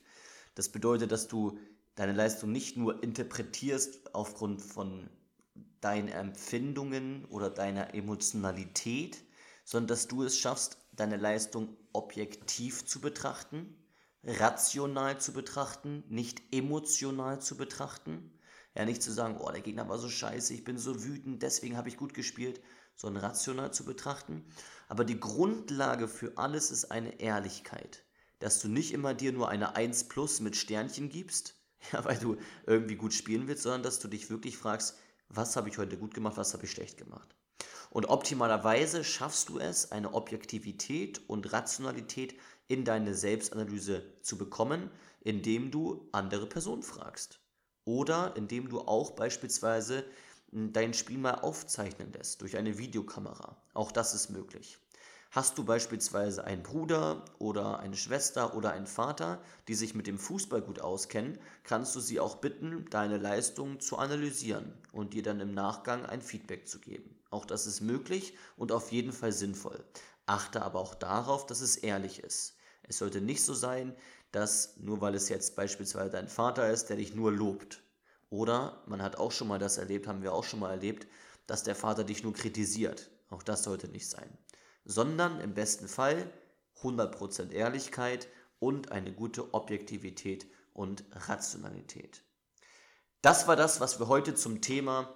Das 0.53 0.69
bedeutet, 0.69 1.11
dass 1.11 1.27
du 1.27 1.57
deine 1.95 2.13
Leistung 2.13 2.51
nicht 2.51 2.77
nur 2.77 3.01
interpretierst 3.01 4.13
aufgrund 4.13 4.61
von 4.61 5.09
deinen 5.81 6.09
Empfindungen 6.09 7.25
oder 7.25 7.49
deiner 7.49 7.95
Emotionalität, 7.95 9.23
sondern 9.65 9.87
dass 9.87 10.07
du 10.07 10.21
es 10.21 10.37
schaffst, 10.37 10.77
deine 10.91 11.17
Leistung 11.17 11.75
objektiv 11.93 12.85
zu 12.85 13.01
betrachten, 13.01 13.75
rational 14.23 15.19
zu 15.19 15.33
betrachten, 15.33 16.03
nicht 16.09 16.43
emotional 16.51 17.41
zu 17.41 17.57
betrachten. 17.57 18.32
Ja, 18.75 18.85
nicht 18.85 19.03
zu 19.03 19.11
sagen, 19.11 19.37
oh, 19.39 19.51
der 19.51 19.61
Gegner 19.61 19.87
war 19.87 19.99
so 19.99 20.09
scheiße, 20.09 20.53
ich 20.53 20.63
bin 20.63 20.77
so 20.77 21.03
wütend, 21.03 21.43
deswegen 21.43 21.77
habe 21.77 21.89
ich 21.89 21.97
gut 21.97 22.13
gespielt, 22.13 22.59
sondern 22.95 23.23
rational 23.23 23.71
zu 23.73 23.85
betrachten. 23.85 24.43
Aber 24.87 25.05
die 25.05 25.19
Grundlage 25.19 26.07
für 26.07 26.37
alles 26.37 26.71
ist 26.71 26.85
eine 26.85 27.19
Ehrlichkeit. 27.19 28.03
Dass 28.39 28.59
du 28.59 28.67
nicht 28.67 28.93
immer 28.93 29.13
dir 29.13 29.31
nur 29.31 29.49
eine 29.49 29.75
1 29.75 30.05
plus 30.05 30.39
mit 30.39 30.55
Sternchen 30.55 31.09
gibst, 31.09 31.55
ja, 31.91 32.03
weil 32.03 32.17
du 32.17 32.37
irgendwie 32.65 32.95
gut 32.95 33.13
spielen 33.13 33.47
willst, 33.47 33.63
sondern 33.63 33.83
dass 33.83 33.99
du 33.99 34.07
dich 34.07 34.29
wirklich 34.29 34.57
fragst, 34.57 34.97
was 35.29 35.55
habe 35.55 35.69
ich 35.69 35.77
heute 35.77 35.97
gut 35.97 36.13
gemacht, 36.13 36.37
was 36.37 36.53
habe 36.53 36.65
ich 36.65 36.71
schlecht 36.71 36.97
gemacht. 36.97 37.35
Und 37.89 38.07
optimalerweise 38.07 39.03
schaffst 39.03 39.49
du 39.49 39.59
es, 39.59 39.91
eine 39.91 40.13
Objektivität 40.13 41.21
und 41.29 41.53
Rationalität 41.53 42.35
in 42.67 42.85
deine 42.85 43.13
Selbstanalyse 43.13 44.03
zu 44.21 44.37
bekommen, 44.37 44.89
indem 45.21 45.69
du 45.69 46.09
andere 46.11 46.47
Personen 46.47 46.81
fragst. 46.81 47.42
Oder 47.85 48.35
indem 48.35 48.69
du 48.69 48.81
auch 48.81 49.11
beispielsweise 49.11 50.03
hm, 50.51 50.73
dein 50.73 50.93
Spiel 50.93 51.17
mal 51.17 51.35
aufzeichnen 51.35 52.11
lässt 52.13 52.41
durch 52.41 52.57
eine 52.57 52.77
Videokamera. 52.77 53.57
Auch 53.73 53.91
das 53.91 54.13
ist 54.13 54.29
möglich. 54.29 54.77
Hast 55.33 55.57
du 55.57 55.63
beispielsweise 55.63 56.43
einen 56.43 56.61
Bruder 56.61 57.25
oder 57.39 57.79
eine 57.79 57.97
Schwester 57.97 58.55
oder 58.55 58.71
einen 58.71 58.85
Vater, 58.85 59.41
die 59.67 59.73
sich 59.73 59.95
mit 59.95 60.05
dem 60.05 60.19
Fußball 60.19 60.61
gut 60.61 60.79
auskennen, 60.79 61.39
kannst 61.63 61.95
du 61.95 61.99
sie 62.01 62.19
auch 62.19 62.35
bitten, 62.35 62.85
deine 62.91 63.17
Leistung 63.17 63.79
zu 63.79 63.97
analysieren 63.97 64.71
und 64.91 65.15
dir 65.15 65.23
dann 65.23 65.39
im 65.39 65.55
Nachgang 65.55 66.05
ein 66.05 66.21
Feedback 66.21 66.67
zu 66.67 66.77
geben. 66.77 67.15
Auch 67.31 67.45
das 67.45 67.65
ist 67.65 67.81
möglich 67.81 68.35
und 68.57 68.71
auf 68.71 68.91
jeden 68.91 69.11
Fall 69.11 69.31
sinnvoll. 69.31 69.83
Achte 70.27 70.61
aber 70.61 70.79
auch 70.79 70.93
darauf, 70.93 71.47
dass 71.47 71.61
es 71.61 71.77
ehrlich 71.77 72.19
ist. 72.19 72.55
Es 72.83 72.99
sollte 72.99 73.19
nicht 73.19 73.43
so 73.43 73.55
sein, 73.55 73.95
dass 74.33 74.77
nur 74.77 74.99
weil 74.99 75.15
es 75.15 75.29
jetzt 75.29 75.55
beispielsweise 75.55 76.09
dein 76.09 76.27
Vater 76.27 76.69
ist, 76.69 76.89
der 76.89 76.97
dich 76.97 77.15
nur 77.15 77.31
lobt. 77.31 77.81
Oder 78.29 78.81
man 78.87 79.01
hat 79.01 79.15
auch 79.17 79.31
schon 79.31 79.47
mal 79.47 79.59
das 79.59 79.77
erlebt, 79.77 80.07
haben 80.07 80.23
wir 80.23 80.33
auch 80.33 80.43
schon 80.43 80.59
mal 80.59 80.71
erlebt, 80.71 81.07
dass 81.45 81.63
der 81.63 81.75
Vater 81.75 82.03
dich 82.03 82.23
nur 82.23 82.33
kritisiert. 82.33 83.11
Auch 83.29 83.43
das 83.43 83.63
sollte 83.63 83.87
nicht 83.87 84.09
sein. 84.09 84.37
Sondern 84.85 85.39
im 85.39 85.53
besten 85.53 85.87
Fall 85.87 86.31
100% 86.81 87.51
Ehrlichkeit 87.51 88.27
und 88.57 88.91
eine 88.91 89.13
gute 89.13 89.53
Objektivität 89.53 90.47
und 90.73 91.05
Rationalität. 91.11 92.23
Das 93.21 93.47
war 93.47 93.55
das, 93.55 93.81
was 93.81 93.99
wir 93.99 94.07
heute 94.07 94.33
zum 94.33 94.61
Thema 94.61 95.15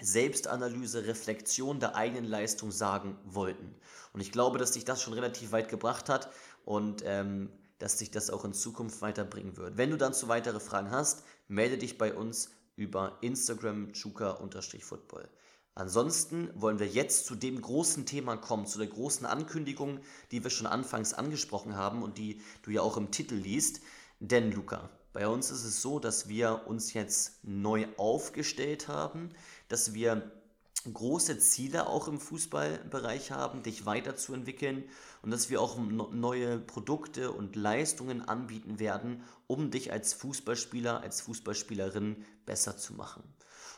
Selbstanalyse, 0.00 1.06
Reflexion 1.06 1.78
der 1.78 1.94
eigenen 1.94 2.24
Leistung 2.24 2.72
sagen 2.72 3.18
wollten. 3.24 3.76
Und 4.12 4.20
ich 4.20 4.32
glaube, 4.32 4.58
dass 4.58 4.72
dich 4.72 4.84
das 4.84 5.00
schon 5.00 5.12
relativ 5.12 5.52
weit 5.52 5.68
gebracht 5.68 6.08
hat 6.08 6.28
und 6.64 7.02
ähm, 7.06 7.52
dass 7.78 7.96
dich 7.96 8.10
das 8.10 8.30
auch 8.30 8.44
in 8.44 8.52
Zukunft 8.52 9.00
weiterbringen 9.02 9.56
wird. 9.56 9.76
Wenn 9.76 9.90
du 9.90 9.96
dann 9.96 10.14
zu 10.14 10.28
weitere 10.28 10.60
Fragen 10.60 10.90
hast, 10.90 11.24
melde 11.46 11.78
dich 11.78 11.98
bei 11.98 12.14
uns 12.14 12.50
über 12.76 13.18
Instagram 13.20 13.92
chuka-football. 13.92 15.28
Ansonsten 15.74 16.50
wollen 16.54 16.80
wir 16.80 16.88
jetzt 16.88 17.26
zu 17.26 17.36
dem 17.36 17.62
großen 17.62 18.04
Thema 18.04 18.36
kommen, 18.36 18.66
zu 18.66 18.78
der 18.78 18.88
großen 18.88 19.26
Ankündigung, 19.26 20.00
die 20.32 20.42
wir 20.42 20.50
schon 20.50 20.66
anfangs 20.66 21.14
angesprochen 21.14 21.76
haben 21.76 22.02
und 22.02 22.18
die 22.18 22.40
du 22.62 22.72
ja 22.72 22.82
auch 22.82 22.96
im 22.96 23.12
Titel 23.12 23.36
liest. 23.36 23.80
Denn 24.18 24.50
Luca, 24.50 24.90
bei 25.12 25.28
uns 25.28 25.50
ist 25.50 25.64
es 25.64 25.80
so, 25.80 26.00
dass 26.00 26.28
wir 26.28 26.66
uns 26.66 26.94
jetzt 26.94 27.44
neu 27.44 27.86
aufgestellt 27.96 28.88
haben, 28.88 29.30
dass 29.68 29.94
wir 29.94 30.32
große 30.84 31.38
Ziele 31.38 31.88
auch 31.88 32.08
im 32.08 32.20
Fußballbereich 32.20 33.30
haben, 33.30 33.62
dich 33.62 33.84
weiterzuentwickeln 33.86 34.84
und 35.22 35.30
dass 35.30 35.50
wir 35.50 35.60
auch 35.60 35.76
neue 35.78 36.58
Produkte 36.58 37.32
und 37.32 37.56
Leistungen 37.56 38.22
anbieten 38.22 38.78
werden, 38.78 39.22
um 39.46 39.70
dich 39.70 39.92
als 39.92 40.14
Fußballspieler, 40.14 41.00
als 41.00 41.20
Fußballspielerin 41.22 42.24
besser 42.46 42.76
zu 42.76 42.94
machen. 42.94 43.22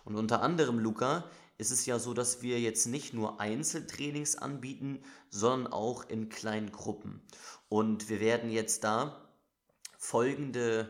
Und 0.04 0.16
unter 0.16 0.42
anderem, 0.42 0.78
Luca, 0.78 1.30
ist 1.58 1.70
es 1.70 1.84
ja 1.84 1.98
so, 1.98 2.14
dass 2.14 2.42
wir 2.42 2.58
jetzt 2.58 2.86
nicht 2.86 3.12
nur 3.12 3.40
Einzeltrainings 3.40 4.36
anbieten, 4.36 5.02
sondern 5.28 5.72
auch 5.72 6.08
in 6.08 6.30
kleinen 6.30 6.72
Gruppen. 6.72 7.20
Und 7.68 8.08
wir 8.08 8.20
werden 8.20 8.50
jetzt 8.50 8.82
da 8.82 9.28
folgende 9.98 10.88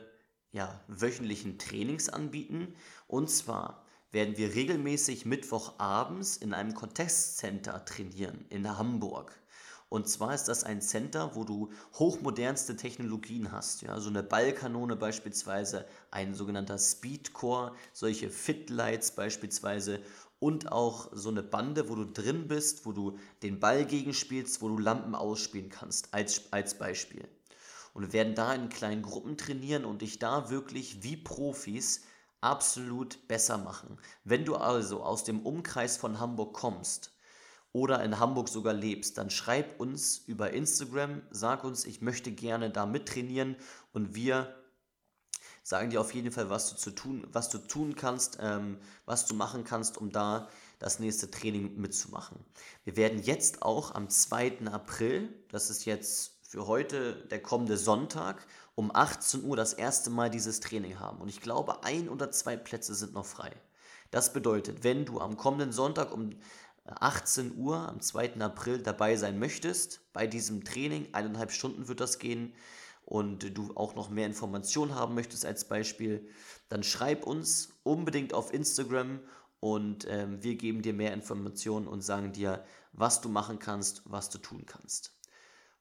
ja, 0.52 0.80
wöchentlichen 0.86 1.58
Trainings 1.58 2.08
anbieten. 2.08 2.74
Und 3.06 3.30
zwar 3.30 3.79
werden 4.12 4.36
wir 4.36 4.54
regelmäßig 4.54 5.24
Mittwochabends 5.26 6.36
in 6.36 6.52
einem 6.52 6.74
Contest-Center 6.74 7.84
trainieren 7.84 8.44
in 8.48 8.76
Hamburg. 8.76 9.40
Und 9.88 10.08
zwar 10.08 10.34
ist 10.34 10.44
das 10.44 10.62
ein 10.62 10.80
Center, 10.80 11.34
wo 11.34 11.42
du 11.42 11.70
hochmodernste 11.94 12.76
Technologien 12.76 13.50
hast. 13.50 13.82
Ja, 13.82 13.98
so 13.98 14.08
eine 14.08 14.22
Ballkanone 14.22 14.94
beispielsweise, 14.94 15.84
ein 16.12 16.32
sogenannter 16.32 16.78
Speedcore, 16.78 17.72
solche 17.92 18.30
Fitlights 18.30 19.10
beispielsweise 19.10 20.00
und 20.38 20.70
auch 20.70 21.10
so 21.12 21.28
eine 21.28 21.42
Bande, 21.42 21.88
wo 21.88 21.96
du 21.96 22.04
drin 22.04 22.46
bist, 22.46 22.86
wo 22.86 22.92
du 22.92 23.18
den 23.42 23.58
Ball 23.58 23.84
gegenspielst, 23.84 24.62
wo 24.62 24.68
du 24.68 24.78
Lampen 24.78 25.16
ausspielen 25.16 25.70
kannst, 25.70 26.14
als, 26.14 26.52
als 26.52 26.78
Beispiel. 26.78 27.28
Und 27.92 28.04
wir 28.04 28.12
werden 28.12 28.36
da 28.36 28.54
in 28.54 28.68
kleinen 28.68 29.02
Gruppen 29.02 29.36
trainieren 29.36 29.84
und 29.84 30.02
dich 30.02 30.20
da 30.20 30.50
wirklich 30.50 31.02
wie 31.02 31.16
Profis 31.16 32.02
absolut 32.40 33.26
besser 33.28 33.58
machen. 33.58 33.98
Wenn 34.24 34.44
du 34.44 34.56
also 34.56 35.02
aus 35.02 35.24
dem 35.24 35.40
Umkreis 35.40 35.96
von 35.96 36.20
Hamburg 36.20 36.54
kommst 36.54 37.12
oder 37.72 38.02
in 38.02 38.18
Hamburg 38.18 38.48
sogar 38.48 38.74
lebst, 38.74 39.18
dann 39.18 39.30
schreib 39.30 39.78
uns 39.78 40.18
über 40.18 40.52
Instagram, 40.52 41.22
sag 41.30 41.64
uns, 41.64 41.84
ich 41.84 42.00
möchte 42.00 42.32
gerne 42.32 42.70
da 42.70 42.86
mittrainieren 42.86 43.56
und 43.92 44.14
wir 44.14 44.54
sagen 45.62 45.90
dir 45.90 46.00
auf 46.00 46.14
jeden 46.14 46.32
Fall, 46.32 46.50
was 46.50 46.70
du, 46.70 46.76
zu 46.76 46.90
tun, 46.90 47.26
was 47.30 47.48
du 47.48 47.58
tun 47.58 47.94
kannst, 47.94 48.38
ähm, 48.40 48.78
was 49.04 49.26
du 49.26 49.34
machen 49.34 49.64
kannst, 49.64 49.98
um 49.98 50.10
da 50.10 50.48
das 50.78 50.98
nächste 50.98 51.30
Training 51.30 51.76
mitzumachen. 51.76 52.44
Wir 52.84 52.96
werden 52.96 53.22
jetzt 53.22 53.62
auch 53.62 53.94
am 53.94 54.08
2. 54.08 54.66
April, 54.66 55.28
das 55.50 55.70
ist 55.70 55.84
jetzt 55.84 56.40
für 56.42 56.66
heute 56.66 57.26
der 57.30 57.40
kommende 57.40 57.76
Sonntag, 57.76 58.44
um 58.80 58.90
18 58.94 59.44
Uhr 59.44 59.58
das 59.58 59.74
erste 59.74 60.08
Mal 60.08 60.30
dieses 60.30 60.60
Training 60.60 60.98
haben. 60.98 61.18
Und 61.18 61.28
ich 61.28 61.42
glaube, 61.42 61.84
ein 61.84 62.08
oder 62.08 62.30
zwei 62.30 62.56
Plätze 62.56 62.94
sind 62.94 63.12
noch 63.12 63.26
frei. 63.26 63.52
Das 64.10 64.32
bedeutet, 64.32 64.84
wenn 64.84 65.04
du 65.04 65.20
am 65.20 65.36
kommenden 65.36 65.70
Sonntag 65.70 66.14
um 66.14 66.30
18 66.86 67.58
Uhr 67.58 67.76
am 67.76 68.00
2. 68.00 68.40
April 68.40 68.78
dabei 68.78 69.16
sein 69.16 69.38
möchtest, 69.38 70.00
bei 70.14 70.26
diesem 70.26 70.64
Training, 70.64 71.08
eineinhalb 71.12 71.52
Stunden 71.52 71.88
wird 71.88 72.00
das 72.00 72.18
gehen, 72.18 72.54
und 73.04 73.54
du 73.54 73.76
auch 73.76 73.96
noch 73.96 74.08
mehr 74.08 74.24
Informationen 74.24 74.94
haben 74.94 75.14
möchtest 75.14 75.44
als 75.44 75.66
Beispiel, 75.66 76.26
dann 76.70 76.82
schreib 76.82 77.26
uns 77.26 77.74
unbedingt 77.82 78.32
auf 78.32 78.54
Instagram 78.54 79.20
und 79.58 80.06
ähm, 80.08 80.42
wir 80.42 80.54
geben 80.54 80.80
dir 80.80 80.94
mehr 80.94 81.12
Informationen 81.12 81.86
und 81.86 82.00
sagen 82.00 82.32
dir, 82.32 82.64
was 82.92 83.20
du 83.20 83.28
machen 83.28 83.58
kannst, 83.58 84.02
was 84.06 84.30
du 84.30 84.38
tun 84.38 84.64
kannst. 84.64 85.12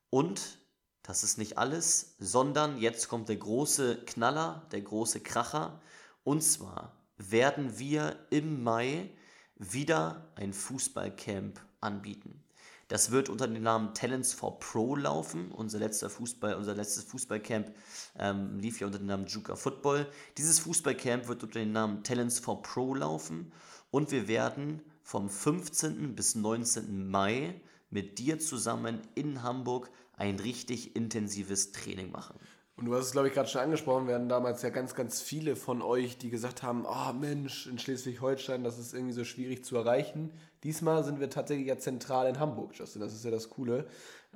Und 0.10 0.60
das 1.09 1.23
ist 1.23 1.39
nicht 1.39 1.57
alles, 1.57 2.13
sondern 2.19 2.77
jetzt 2.77 3.09
kommt 3.09 3.29
der 3.29 3.37
große 3.37 4.05
Knaller, 4.05 4.67
der 4.71 4.81
große 4.81 5.21
Kracher. 5.21 5.81
Und 6.23 6.43
zwar 6.43 6.95
werden 7.17 7.79
wir 7.79 8.15
im 8.29 8.61
Mai 8.61 9.09
wieder 9.55 10.29
ein 10.35 10.53
Fußballcamp 10.53 11.59
anbieten. 11.81 12.43
Das 12.89 13.09
wird 13.09 13.29
unter 13.29 13.47
dem 13.47 13.63
Namen 13.63 13.95
Talents 13.95 14.33
for 14.33 14.59
Pro 14.59 14.95
laufen. 14.95 15.51
Unser 15.51 15.79
letzter 15.79 16.11
Fußball, 16.11 16.53
unser 16.53 16.75
letztes 16.75 17.05
Fußballcamp 17.05 17.73
ähm, 18.19 18.59
lief 18.59 18.79
ja 18.79 18.85
unter 18.85 18.99
dem 18.99 19.07
Namen 19.07 19.25
Juka 19.25 19.55
Football. 19.55 20.05
Dieses 20.37 20.59
Fußballcamp 20.59 21.27
wird 21.27 21.41
unter 21.41 21.57
dem 21.57 21.71
Namen 21.71 22.03
Talents 22.03 22.37
for 22.37 22.61
Pro 22.61 22.93
laufen 22.93 23.51
und 23.89 24.11
wir 24.11 24.27
werden 24.27 24.83
vom 25.01 25.27
15. 25.27 26.13
bis 26.13 26.35
19. 26.35 27.09
Mai 27.09 27.59
mit 27.89 28.19
dir 28.19 28.37
zusammen 28.37 29.01
in 29.15 29.41
Hamburg 29.41 29.89
ein 30.19 30.39
richtig 30.39 30.95
intensives 30.95 31.71
Training 31.71 32.11
machen. 32.11 32.38
Und 32.75 32.85
du 32.85 32.95
hast 32.95 33.07
es, 33.07 33.11
glaube 33.11 33.27
ich, 33.27 33.33
gerade 33.33 33.49
schon 33.49 33.59
angesprochen, 33.59 34.07
wir 34.07 34.15
hatten 34.15 34.29
damals 34.29 34.61
ja 34.61 34.69
ganz, 34.69 34.95
ganz 34.95 35.21
viele 35.21 35.57
von 35.57 35.81
euch, 35.81 36.17
die 36.17 36.29
gesagt 36.29 36.63
haben, 36.63 36.85
oh 36.85 37.11
Mensch, 37.11 37.67
in 37.67 37.77
Schleswig-Holstein, 37.77 38.63
das 38.63 38.79
ist 38.79 38.93
irgendwie 38.93 39.11
so 39.11 39.25
schwierig 39.25 39.65
zu 39.65 39.75
erreichen. 39.75 40.31
Diesmal 40.63 41.03
sind 41.03 41.19
wir 41.19 41.29
tatsächlich 41.29 41.67
ja 41.67 41.77
zentral 41.77 42.29
in 42.29 42.39
Hamburg, 42.39 42.71
Justin, 42.73 43.01
das 43.01 43.13
ist 43.13 43.25
ja 43.25 43.31
das 43.31 43.49
Coole. 43.49 43.85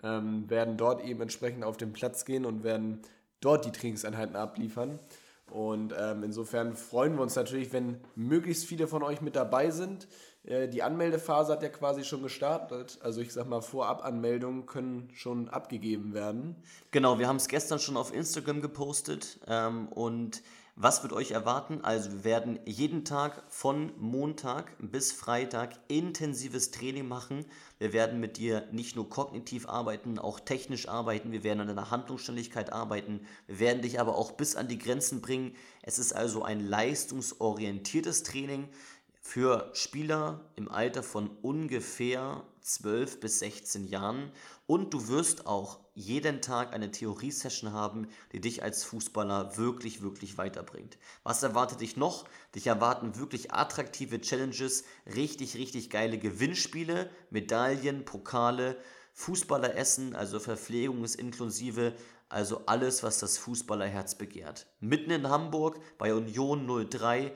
Ähm, 0.04 0.50
werden 0.50 0.76
dort 0.76 1.06
eben 1.06 1.22
entsprechend 1.22 1.64
auf 1.64 1.78
den 1.78 1.94
Platz 1.94 2.26
gehen 2.26 2.46
und 2.46 2.64
werden 2.64 3.02
dort 3.40 3.64
die 3.64 3.72
Trainingseinheiten 3.72 4.36
abliefern. 4.36 5.00
Und 5.54 5.94
ähm, 5.96 6.24
insofern 6.24 6.76
freuen 6.76 7.14
wir 7.14 7.22
uns 7.22 7.36
natürlich, 7.36 7.72
wenn 7.74 8.00
möglichst 8.16 8.66
viele 8.66 8.88
von 8.88 9.04
euch 9.04 9.22
mit 9.22 9.36
dabei 9.36 9.70
sind. 9.70 10.08
Äh, 10.46 10.68
die 10.68 10.82
Anmeldephase 10.82 11.52
hat 11.52 11.62
ja 11.62 11.70
quasi 11.70 12.04
schon 12.04 12.24
gestartet. 12.24 12.98
Also 13.04 13.22
ich 13.22 13.32
sag 13.32 13.48
mal, 13.48 13.62
Vorabanmeldungen 13.62 14.66
können 14.66 15.12
schon 15.14 15.50
abgegeben 15.50 16.16
werden. 16.16 16.56
Genau, 16.90 17.20
wir 17.20 17.28
haben 17.28 17.36
es 17.36 17.48
gestern 17.48 17.78
schon 17.78 17.98
auf 17.98 18.12
Instagram 18.12 18.62
gepostet. 18.62 19.40
Ähm, 19.48 19.90
und 19.90 20.42
was 20.76 21.04
wird 21.04 21.14
euch 21.14 21.32
erwarten? 21.32 21.82
Also 21.84 22.12
wir 22.12 22.24
werden 22.24 22.60
jeden 22.66 23.06
Tag 23.06 23.44
von 23.48 23.92
Montag 24.00 24.76
bis 24.80 25.12
Freitag 25.12 25.78
intensives 25.88 26.72
Training 26.72 27.08
machen. 27.08 27.46
Wir 27.78 27.94
werden 27.94 28.20
mit 28.20 28.38
dir 28.38 28.68
nicht 28.72 28.96
nur 28.96 29.08
kognitiv 29.08 29.70
arbeiten, 29.70 30.18
auch 30.18 30.40
technisch 30.40 30.90
arbeiten. 30.90 31.32
Wir 31.32 31.44
werden 31.44 31.60
an 31.60 31.68
deiner 31.68 31.92
Handlungsständigkeit 31.92 32.74
arbeiten. 32.74 33.22
Wir 33.46 33.60
werden 33.60 33.84
dich 33.84 34.00
aber 34.00 34.18
auch 34.18 34.32
bis 34.32 34.56
an 34.56 34.68
die 34.68 34.80
Grenzen 34.80 35.22
bringen. 35.22 35.56
Es 35.84 36.00
ist 36.00 36.14
also 36.14 36.42
ein 36.42 36.60
leistungsorientiertes 36.60 38.24
Training 38.24 38.68
für 39.22 39.70
Spieler 39.74 40.42
im 40.56 40.72
Alter 40.72 41.04
von 41.04 41.30
ungefähr 41.44 42.44
12 42.64 43.20
bis 43.20 43.40
16 43.40 43.88
Jahren 43.88 44.32
und 44.66 44.94
du 44.94 45.08
wirst 45.10 45.46
auch 45.46 45.80
jeden 45.94 46.42
Tag 46.42 46.74
eine 46.74 46.92
Theorie-Session 46.92 47.74
haben, 47.74 48.08
die 48.32 48.42
dich 48.42 48.64
als 48.64 48.84
Fußballer 48.84 49.58
wirklich, 49.58 50.02
wirklich 50.02 50.38
weiterbringt. 50.38 50.98
Was 51.24 51.44
erwartet 51.44 51.82
dich 51.82 51.98
noch? 51.98 52.26
Dich 52.56 52.68
erwarten 52.68 53.18
wirklich 53.18 53.54
attraktive 53.54 54.22
Challenges, 54.22 54.86
richtig, 55.16 55.56
richtig 55.56 55.90
geile 55.90 56.18
Gewinnspiele, 56.18 57.10
Medaillen, 57.30 58.06
Pokale, 58.06 58.78
Fußballeressen, 59.14 60.16
also 60.16 60.40
Verpflegung 60.40 61.04
ist 61.04 61.16
inklusive, 61.16 61.94
also 62.30 62.64
alles, 62.66 63.04
was 63.04 63.20
das 63.20 63.38
Fußballerherz 63.38 64.16
begehrt. 64.16 64.66
Mitten 64.80 65.12
in 65.12 65.30
Hamburg 65.30 65.80
bei 66.00 66.16
Union 66.16 66.68
03 66.90 67.32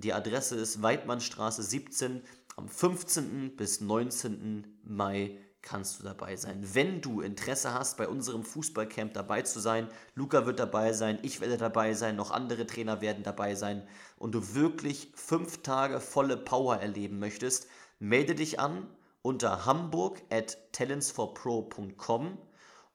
die 0.00 0.14
Adresse 0.14 0.56
ist 0.56 0.80
Weidmannstraße 0.80 1.62
17. 1.62 2.22
Am 2.60 2.68
15. 2.68 3.56
bis 3.56 3.80
19. 3.80 4.80
Mai 4.84 5.38
kannst 5.62 5.98
du 5.98 6.04
dabei 6.04 6.36
sein. 6.36 6.62
Wenn 6.74 7.00
du 7.00 7.22
Interesse 7.22 7.72
hast, 7.72 7.96
bei 7.96 8.06
unserem 8.06 8.44
Fußballcamp 8.44 9.14
dabei 9.14 9.40
zu 9.40 9.60
sein, 9.60 9.88
Luca 10.14 10.44
wird 10.44 10.58
dabei 10.58 10.92
sein, 10.92 11.18
ich 11.22 11.40
werde 11.40 11.56
dabei 11.56 11.94
sein, 11.94 12.16
noch 12.16 12.30
andere 12.30 12.66
Trainer 12.66 13.00
werden 13.00 13.22
dabei 13.22 13.54
sein 13.54 13.88
und 14.18 14.32
du 14.32 14.54
wirklich 14.54 15.10
fünf 15.14 15.62
Tage 15.62 16.00
volle 16.00 16.36
Power 16.36 16.76
erleben 16.76 17.18
möchtest, 17.18 17.66
melde 17.98 18.34
dich 18.34 18.60
an 18.60 18.86
unter 19.22 19.64
hamburg 19.64 20.20
at 20.28 20.58
talentsforpro.com 20.72 22.36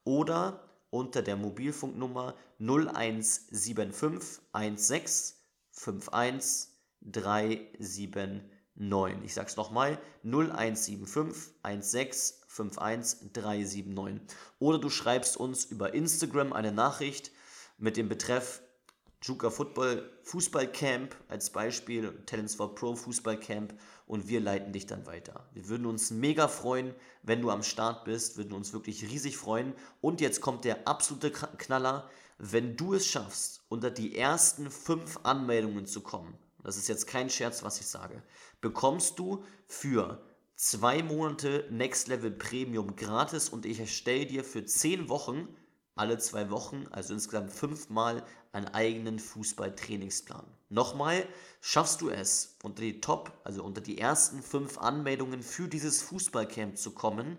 oder 0.03 0.59
unter 0.91 1.23
der 1.23 1.37
Mobilfunknummer 1.37 2.35
0175 2.59 4.43
16 4.75 5.35
51 6.11 6.69
379. 8.77 9.25
Ich 9.25 9.37
es 9.37 9.55
nochmal, 9.55 9.99
0175 10.23 11.53
16 11.79 12.45
51 12.57 13.33
379. 13.33 14.37
Oder 14.59 14.79
du 14.79 14.89
schreibst 14.89 15.37
uns 15.37 15.65
über 15.65 15.93
Instagram 15.93 16.53
eine 16.53 16.71
Nachricht 16.71 17.31
mit 17.77 17.97
dem 17.97 18.09
Betreff 18.09 18.61
Juka 19.21 19.49
Football 19.49 20.11
Fußballcamp 20.23 21.15
als 21.29 21.49
Beispiel, 21.49 22.11
Talents 22.25 22.55
for 22.55 22.75
Pro 22.75 22.95
Fußballcamp 22.95 23.73
und 24.05 24.27
wir 24.27 24.39
leiten 24.39 24.71
dich 24.71 24.85
dann 24.85 25.07
weiter. 25.07 25.49
Wir 25.53 25.67
würden 25.67 25.87
uns 25.87 26.11
mega 26.11 26.47
freuen, 26.47 26.93
wenn 27.23 27.41
du 27.41 27.49
am 27.49 27.63
Start 27.63 28.05
bist, 28.05 28.37
würden 28.37 28.53
uns 28.53 28.71
wirklich 28.71 29.03
riesig 29.03 29.37
freuen. 29.37 29.73
Und 29.99 30.21
jetzt 30.21 30.41
kommt 30.41 30.63
der 30.63 30.87
absolute 30.87 31.31
Knaller, 31.31 32.07
wenn 32.37 32.75
du 32.77 32.93
es 32.93 33.07
schaffst, 33.07 33.63
unter 33.67 33.89
die 33.89 34.15
ersten 34.15 34.69
fünf 34.69 35.17
Anmeldungen 35.23 35.87
zu 35.87 36.01
kommen, 36.01 36.37
das 36.65 36.77
ist 36.77 36.87
jetzt 36.87 37.05
kein 37.05 37.29
Scherz, 37.29 37.61
was 37.61 37.79
ich 37.79 37.85
sage, 37.85 38.23
bekommst 38.65 39.19
du 39.19 39.43
für 39.67 40.25
zwei 40.55 41.03
Monate 41.03 41.67
Next 41.69 42.07
Level 42.07 42.31
Premium 42.31 42.95
gratis 42.95 43.47
und 43.47 43.63
ich 43.63 43.79
erstelle 43.79 44.25
dir 44.25 44.43
für 44.43 44.65
zehn 44.65 45.07
Wochen, 45.07 45.47
alle 45.93 46.17
zwei 46.17 46.49
Wochen, 46.49 46.87
also 46.89 47.13
insgesamt 47.13 47.51
fünfmal, 47.51 48.25
einen 48.53 48.67
eigenen 48.69 49.19
Fußballtrainingsplan. 49.19 50.47
Nochmal, 50.69 51.27
schaffst 51.61 52.01
du 52.01 52.09
es, 52.09 52.57
unter 52.63 52.81
die 52.81 53.01
Top, 53.01 53.39
also 53.43 53.63
unter 53.63 53.81
die 53.81 53.99
ersten 53.99 54.41
fünf 54.41 54.79
Anmeldungen 54.79 55.43
für 55.43 55.67
dieses 55.67 56.01
Fußballcamp 56.01 56.75
zu 56.75 56.95
kommen, 56.95 57.37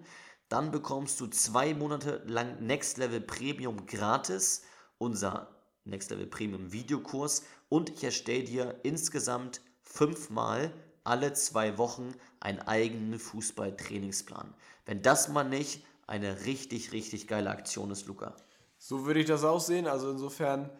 dann 0.48 0.70
bekommst 0.70 1.20
du 1.20 1.26
zwei 1.26 1.74
Monate 1.74 2.22
lang 2.28 2.64
Next 2.64 2.98
Level 2.98 3.20
Premium 3.20 3.84
gratis, 3.86 4.62
unser 4.98 5.56
Next 5.82 6.08
Level 6.10 6.28
Premium 6.28 6.72
Videokurs 6.72 7.42
und 7.68 7.90
ich 7.90 8.04
erstelle 8.04 8.44
dir 8.44 8.78
insgesamt 8.84 9.60
fünfmal 9.82 10.72
alle 11.06 11.32
zwei 11.32 11.78
Wochen 11.78 12.14
einen 12.40 12.60
eigenen 12.60 13.18
Fußballtrainingsplan. 13.18 14.52
Wenn 14.84 15.02
das 15.02 15.28
mal 15.28 15.44
nicht 15.44 15.84
eine 16.06 16.44
richtig, 16.44 16.92
richtig 16.92 17.26
geile 17.26 17.50
Aktion 17.50 17.90
ist, 17.90 18.06
Luca. 18.06 18.34
So 18.78 19.06
würde 19.06 19.20
ich 19.20 19.26
das 19.26 19.44
auch 19.44 19.60
sehen. 19.60 19.86
Also 19.86 20.10
insofern 20.10 20.70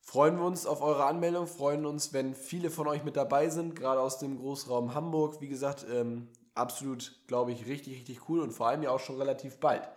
freuen 0.00 0.36
wir 0.38 0.44
uns 0.44 0.66
auf 0.66 0.82
eure 0.82 1.04
Anmeldung, 1.04 1.46
freuen 1.46 1.86
uns, 1.86 2.12
wenn 2.12 2.34
viele 2.34 2.70
von 2.70 2.86
euch 2.86 3.04
mit 3.04 3.16
dabei 3.16 3.48
sind, 3.48 3.76
gerade 3.76 4.00
aus 4.00 4.18
dem 4.18 4.38
Großraum 4.38 4.94
Hamburg. 4.94 5.40
Wie 5.40 5.48
gesagt, 5.48 5.86
ähm, 5.90 6.28
absolut, 6.54 7.20
glaube 7.26 7.52
ich, 7.52 7.66
richtig, 7.66 7.94
richtig 7.94 8.28
cool 8.28 8.40
und 8.40 8.52
vor 8.52 8.68
allem 8.68 8.82
ja 8.82 8.90
auch 8.90 9.00
schon 9.00 9.16
relativ 9.16 9.58
bald. 9.58 9.88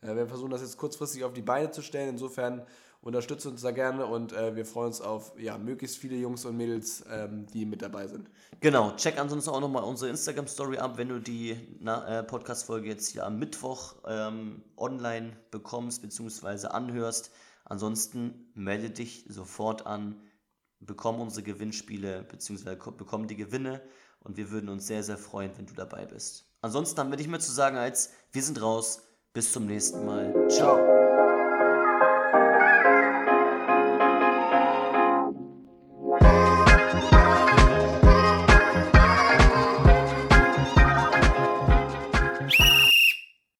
Äh, 0.00 0.14
wir 0.14 0.26
versuchen 0.26 0.50
das 0.50 0.62
jetzt 0.62 0.76
kurzfristig 0.76 1.24
auf 1.24 1.32
die 1.32 1.42
Beine 1.42 1.70
zu 1.70 1.82
stellen. 1.82 2.10
Insofern 2.10 2.66
Unterstützt 3.00 3.46
uns 3.46 3.62
da 3.62 3.70
gerne 3.70 4.06
und 4.06 4.32
äh, 4.32 4.56
wir 4.56 4.66
freuen 4.66 4.88
uns 4.88 5.00
auf 5.00 5.32
ja, 5.38 5.56
möglichst 5.56 5.98
viele 5.98 6.16
Jungs 6.16 6.44
und 6.44 6.56
Mädels, 6.56 7.04
ähm, 7.10 7.46
die 7.46 7.64
mit 7.64 7.80
dabei 7.80 8.08
sind. 8.08 8.28
Genau, 8.60 8.90
check 8.96 9.18
ansonsten 9.18 9.50
auch 9.50 9.60
nochmal 9.60 9.84
unsere 9.84 10.10
Instagram-Story 10.10 10.78
ab, 10.78 10.98
wenn 10.98 11.08
du 11.08 11.20
die 11.20 11.50
äh, 11.50 12.22
Podcast-Folge 12.24 12.88
jetzt 12.88 13.08
hier 13.08 13.24
am 13.24 13.38
Mittwoch 13.38 13.94
ähm, 14.06 14.64
online 14.76 15.36
bekommst 15.52 16.02
bzw. 16.02 16.66
anhörst. 16.66 17.30
Ansonsten 17.64 18.50
melde 18.54 18.90
dich 18.90 19.26
sofort 19.28 19.86
an. 19.86 20.20
bekommen 20.80 21.20
unsere 21.20 21.44
Gewinnspiele 21.44 22.24
bzw. 22.24 22.74
bekommen 22.96 23.28
die 23.28 23.36
Gewinne 23.36 23.80
und 24.20 24.36
wir 24.36 24.50
würden 24.50 24.68
uns 24.68 24.86
sehr, 24.86 25.04
sehr 25.04 25.18
freuen, 25.18 25.52
wenn 25.56 25.66
du 25.66 25.74
dabei 25.74 26.04
bist. 26.04 26.46
Ansonsten 26.62 26.98
haben 26.98 27.10
wir 27.10 27.18
nicht 27.18 27.30
mehr 27.30 27.40
zu 27.40 27.52
sagen 27.52 27.76
als 27.76 28.10
wir 28.32 28.42
sind 28.42 28.60
raus. 28.60 29.02
Bis 29.32 29.52
zum 29.52 29.66
nächsten 29.66 30.04
Mal. 30.04 30.48
Ciao. 30.48 31.07